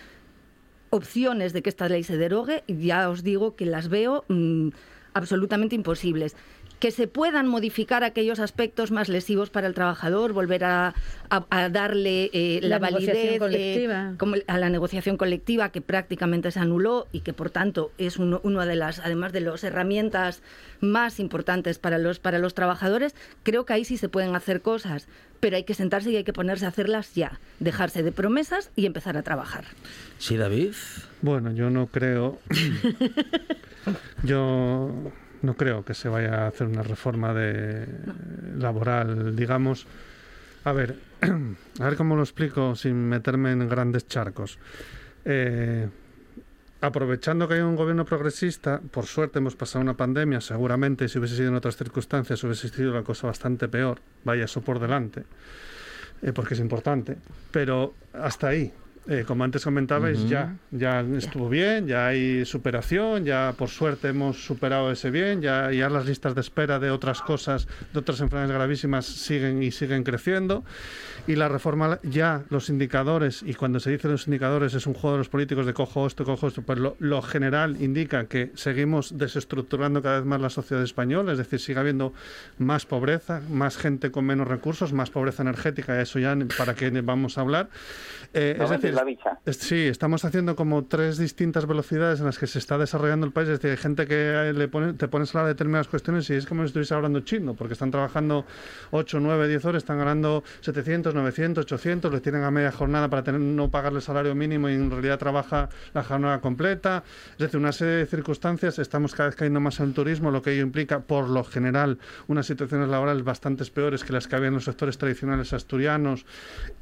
[0.95, 4.69] Opciones de que esta ley se derogue, ya os digo que las veo mm,
[5.13, 6.37] absolutamente imposibles.
[6.85, 10.93] Que se puedan modificar aquellos aspectos más lesivos para el trabajador, volver a,
[11.31, 15.81] a- a darle eh, la, La negociación validez eh, como a la negociación colectiva que
[15.81, 19.65] prácticamente se anuló y que por tanto es uno, una de las además de las
[19.65, 20.43] herramientas
[20.83, 23.15] más importantes para los para los trabajadores
[23.45, 25.09] creo que ahí sí se pueden hacer cosas
[25.41, 28.85] pero hay que sentarse y hay que ponerse a hacerlas ya dejarse de promesas y
[28.85, 29.65] empezar a trabajar
[30.19, 30.73] Sí, David.
[31.23, 32.39] Bueno, yo no creo.
[34.23, 34.91] yo
[35.45, 37.87] no creo que se vaya a hacer una reforma de
[38.57, 39.87] laboral, digamos.
[40.65, 40.97] A ver,
[41.81, 44.59] a ver cómo lo explico sin meterme en grandes charcos.
[45.25, 45.89] Eh,
[46.81, 51.37] aprovechando que hay un gobierno progresista, por suerte hemos pasado una pandemia, seguramente si hubiese
[51.37, 55.25] sido en otras circunstancias hubiese sido la cosa bastante peor, vaya eso por delante,
[56.23, 57.17] eh, porque es importante,
[57.51, 58.73] pero hasta ahí.
[59.07, 60.29] Eh, como antes comentabais, Ujú.
[60.29, 65.71] ya, ya estuvo bien, ya hay superación, ya por suerte hemos superado ese bien, ya,
[65.73, 70.05] ya las listas de espera de otras cosas, de otras enfermedades gravísimas siguen y siguen
[70.05, 70.65] creciendo.
[71.27, 75.13] Y la reforma, ya los indicadores, y cuando se dice los indicadores es un juego
[75.13, 79.19] de los políticos de cojo esto, cojo esto, pues lo, lo general indica que seguimos
[79.19, 82.15] desestructurando cada vez más la sociedad española, es decir, sigue habiendo
[82.57, 87.37] más pobreza, más gente con menos recursos, más pobreza energética, eso ya para qué vamos
[87.37, 87.69] a hablar.
[88.33, 89.39] Eh, No es vendes la bicha.
[89.45, 93.33] es- Sí, estamos haciendo como tres distintas velocidades en las que se está desarrollando el
[93.33, 93.49] país.
[93.49, 96.35] Es decir, hay gente que le pone, te pones a hablar de determinadas cuestiones y
[96.35, 98.45] es como si estuviese hablando chino, porque están trabajando
[98.91, 103.23] 8, 9, 10 horas, están ganando 700, 900, 800, les tienen a media jornada para
[103.23, 107.03] tener, no pagarle el salario mínimo y en realidad trabaja la jornada completa.
[107.33, 108.79] Es decir, una serie de circunstancias.
[108.79, 111.99] Estamos cada vez cayendo más en el turismo, lo que ello implica, por lo general,
[112.29, 116.27] unas situaciones laborales bastante peores que las que había en los sectores tradicionales asturianos,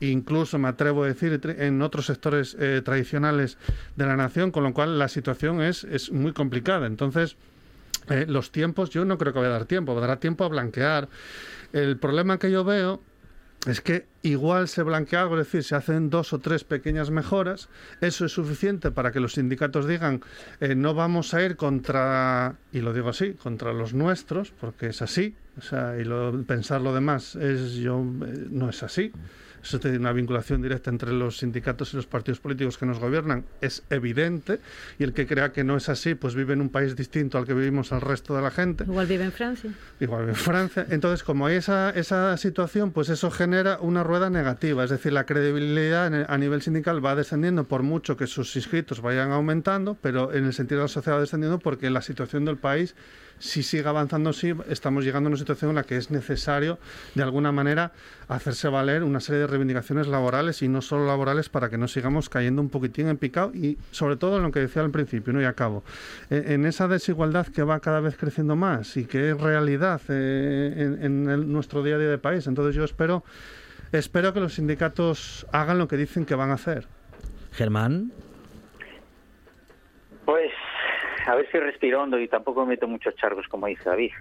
[0.00, 3.58] incluso me atrevo a decir en otros sectores eh, tradicionales
[3.96, 6.86] de la nación, con lo cual la situación es, es muy complicada.
[6.86, 7.36] Entonces,
[8.08, 11.08] eh, los tiempos, yo no creo que vaya a dar tiempo, dará tiempo a blanquear.
[11.72, 13.00] El problema que yo veo
[13.66, 17.68] es que igual se blanquea algo, es decir, se hacen dos o tres pequeñas mejoras,
[18.00, 20.20] eso es suficiente para que los sindicatos digan
[20.60, 25.00] eh, no vamos a ir contra, y lo digo así, contra los nuestros, porque es
[25.00, 29.12] así, o sea, y lo, pensar lo demás es yo eh, no es así.
[29.62, 33.44] Eso tiene una vinculación directa entre los sindicatos y los partidos políticos que nos gobiernan,
[33.60, 34.58] es evidente,
[34.98, 37.46] y el que crea que no es así, pues vive en un país distinto al
[37.46, 39.70] que vivimos el resto de la gente Igual vive en Francia.
[40.00, 40.86] igual en Francia.
[40.90, 44.82] Entonces, como hay esa, esa situación, pues eso genera una rueda negativa.
[44.84, 49.00] Es decir, la credibilidad el- a nivel sindical va descendiendo por mucho que sus inscritos
[49.00, 52.56] vayan aumentando, pero en el sentido de la sociedad va descendiendo porque la situación del
[52.56, 52.94] país,
[53.38, 56.78] si sigue avanzando así, estamos llegando a una situación en la que es necesario,
[57.14, 57.92] de alguna manera,
[58.28, 62.28] hacerse valer una serie de reivindicaciones laborales y no solo laborales para que no sigamos
[62.28, 65.42] cayendo un poquitín en picado y sobre todo en lo que decía al principio, ¿no?
[65.42, 65.82] y acabo,
[66.30, 70.74] en, en esa desigualdad que va cada vez creciendo más y que es realidad eh,
[70.76, 72.46] en, en el- nuestro día a día de país.
[72.46, 73.24] Entonces yo espero,
[73.90, 76.86] espero que los sindicatos hagan lo que dicen que van a hacer.
[77.52, 78.12] Germán,
[80.24, 80.50] Pues
[81.26, 84.12] a ver si respiro hondo y tampoco meto muchos charcos, como dice David.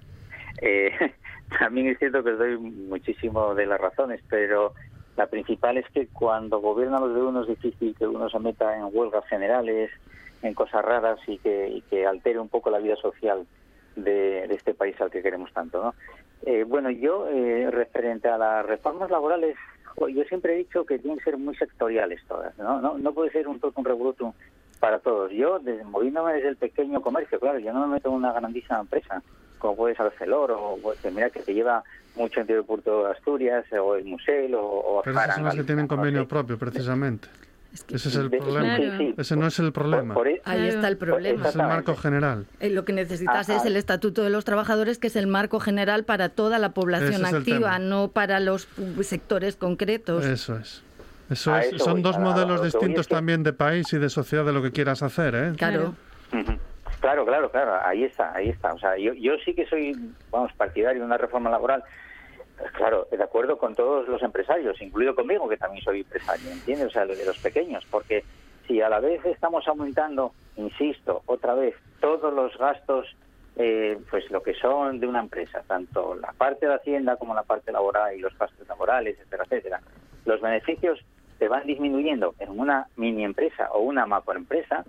[0.61, 0.91] Eh,
[1.59, 4.73] también es cierto que os doy muchísimo de las razones, pero
[5.17, 8.77] la principal es que cuando gobiernan los de uno es difícil que uno se meta
[8.77, 9.91] en huelgas generales,
[10.41, 13.45] en cosas raras y que, y que altere un poco la vida social
[13.95, 15.83] de, este país al que queremos tanto.
[15.83, 15.95] ¿no?
[16.43, 19.55] Eh, bueno, yo, eh, referente a las reformas laborales,
[19.97, 22.57] yo siempre he dicho que tienen que ser muy sectoriales todas.
[22.57, 24.33] No, no, no puede ser un totum revolutum
[24.81, 25.31] para todos.
[25.31, 28.79] Yo, desde, moviéndome desde el pequeño comercio, claro, yo no me meto en una grandísima
[28.81, 29.21] empresa,
[29.59, 31.83] como puede ser Arcelor, o pues, que mira que te lleva
[32.15, 35.55] mucho entre el puerto de Asturias, o el Musel, o, o Pero esas son las
[35.55, 37.29] que tienen convenio propio, precisamente.
[37.87, 38.75] Ese es el De- problema.
[38.75, 39.15] sí, sí.
[39.17, 40.13] Ese no es el problema.
[40.13, 41.47] Por- por e- Ahí está el problema.
[41.47, 42.45] Es el marco general.
[42.59, 43.67] Eh, Lo que necesitas Ah, es ah.
[43.67, 47.37] el Estatuto de los Trabajadores, que es el marco general para toda la población Ese
[47.37, 50.25] activa, no para los uh, sectores concretos.
[50.25, 50.83] Eso es.
[51.31, 51.73] Eso A es.
[51.73, 54.61] eso Son dos modelos distintos es que- también de país y de sociedad de lo
[54.61, 55.53] que quieras hacer, ¿eh?
[55.57, 55.95] Claro.
[56.99, 58.73] Claro, claro, claro, ahí está, ahí está.
[58.73, 59.95] O sea, yo, yo sí que soy,
[60.29, 61.83] vamos, partidario de una reforma laboral,
[62.73, 66.87] claro, de acuerdo con todos los empresarios, incluido conmigo, que también soy empresario, ¿entiendes?
[66.87, 68.23] O sea, de los pequeños, porque
[68.67, 73.07] si a la vez estamos aumentando, insisto, otra vez, todos los gastos,
[73.55, 77.43] eh, pues lo que son de una empresa, tanto la parte de Hacienda como la
[77.43, 79.81] parte laboral y los gastos laborales, etcétera, etcétera,
[80.25, 80.99] los beneficios
[81.41, 84.85] se van disminuyendo en una mini empresa o una macroempresa,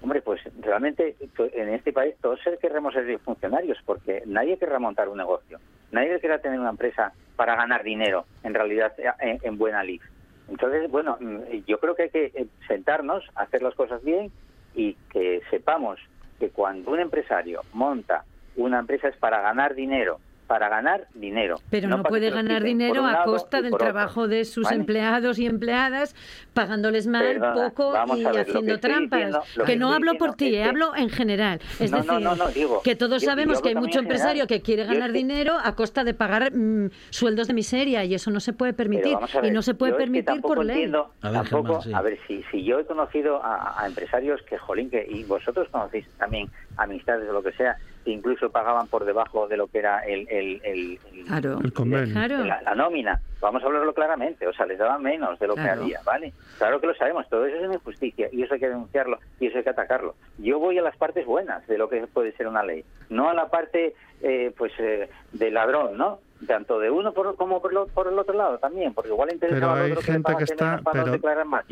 [0.00, 5.18] Hombre, pues realmente en este país todos querremos ser funcionarios porque nadie querrá montar un
[5.18, 5.60] negocio.
[5.92, 10.00] Nadie querrá tener una empresa para ganar dinero, en realidad, eh, en, en buena lid.
[10.48, 14.32] Entonces, bueno, mm, yo creo que hay que eh, sentarnos, hacer las cosas bien
[14.74, 16.00] y que sepamos
[16.40, 18.24] que cuando un empresario monta
[18.56, 21.56] una empresa es para ganar dinero, para ganar dinero.
[21.70, 24.76] Pero no, puede ganar dinero a costa del trabajo de sus ¿vale?
[24.76, 26.14] empleados y empleadas,
[26.52, 29.18] pagándoles mal, Perdona, poco y ver, que haciendo trampas.
[29.20, 31.60] diciendo- que que no hablo por ti, que- hablo en general.
[31.80, 34.04] Es No, decir, no, no, digo, que todos yo- sabemos yo que hay mucho general.
[34.04, 38.04] empresario que quiere es ganar que- dinero a costa de pagar mm, sueldos de miseria
[38.04, 39.16] y eso no se puede permitir.
[39.42, 40.74] Y no se puede permitir por ley.
[40.76, 41.92] entiendo- A ver, tampoco, Germán, sí.
[41.94, 45.68] a ver, si, si yo he conocido a, a empresarios que, jolín, que, y vosotros
[45.70, 47.76] conocéis también amistades o lo que sea,
[48.06, 51.58] incluso pagaban por debajo de lo que era el, el, el, el- Claro.
[51.62, 52.12] El convenio.
[52.12, 52.44] Claro.
[52.44, 53.20] la, la nómina.
[53.40, 55.74] Vamos a hablarlo claramente, o sea, les daban menos de lo Claro.
[55.80, 56.32] que había, ¿vale?
[56.58, 59.46] Claro que lo sabemos, todo eso es una injusticia y eso hay que denunciarlo y
[59.48, 60.14] eso hay que atacarlo.
[60.38, 63.34] Yo voy a las partes buenas de lo que puede ser una ley, no a
[63.34, 66.20] la parte, eh, pues, eh, de ladrón, ¿no?
[66.46, 69.54] Tanto de uno por, como por, lo- por el otro lado también, porque igual interesa
[69.60, 71.18] Pero hay otro gente que está, pero,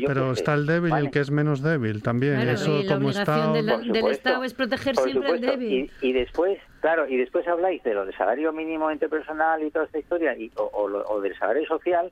[0.07, 1.05] pero está el débil y ¿vale?
[1.07, 2.35] el que es menos débil también.
[2.35, 3.53] Claro, Eso y la como obligación Estado.
[3.53, 5.57] de la- Por del supuesto, Estado es proteger por siempre al supuesto.
[5.59, 5.91] débil.
[6.01, 9.85] Y, y después, claro, y después habláis de lo del salario mínimo interpersonal y toda
[9.85, 12.11] esta historia, y, o, o lo- o del salario social.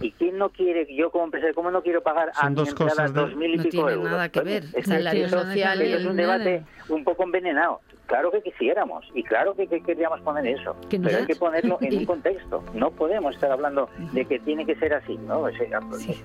[0.00, 2.68] ¿Y quién no quiere, yo como empresario, cómo no quiero pagar a Son mi dos
[2.70, 4.10] empleada cosas de- dos mil y No pico tiene euros?
[4.10, 4.64] nada que ver.
[4.74, 6.38] es Salario social es un nada.
[6.38, 7.80] debate un poco envenenado.
[8.06, 11.36] Claro que quisiéramos y claro que, que queríamos poner eso, Que no pero hay que
[11.36, 12.64] ponerlo en un contexto.
[12.74, 15.40] No podemos estar hablando de que tiene que ser así, ¿no?
[15.42, 15.78] O sea,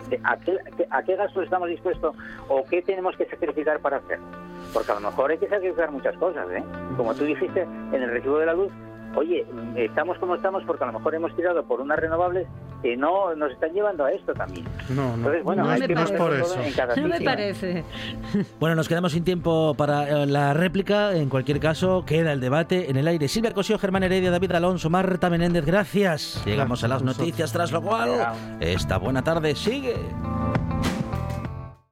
[0.09, 0.57] de- ¿a, qué,
[0.89, 2.15] ¿A qué gastos estamos dispuestos
[2.47, 4.17] o qué tenemos que sacrificar para hacer?
[4.73, 6.63] Porque a lo mejor hay que sacrificar muchas cosas, ¿eh?
[6.97, 8.71] Como tú dijiste en el recibo de la luz,
[9.16, 9.45] oye,
[9.76, 12.47] estamos como estamos porque a lo mejor hemos tirado por unas renovables
[12.82, 14.66] que no nos están llevando a esto también.
[14.89, 16.24] No, no, Entonces, bueno, No hay me que no es parece.
[16.24, 17.01] por eso.
[17.01, 17.84] No me parece.
[18.59, 21.16] Bueno, nos quedamos sin tiempo para eh, la réplica.
[21.16, 23.28] En cualquier caso, queda el debate en el aire.
[23.28, 26.43] Silvia Cosío, Germán Heredia, David Alonso, Marta Menéndez, gracias.
[26.45, 28.09] Llegamos a las noticias, tras lo cual,
[28.59, 29.95] esta buena tarde sigue.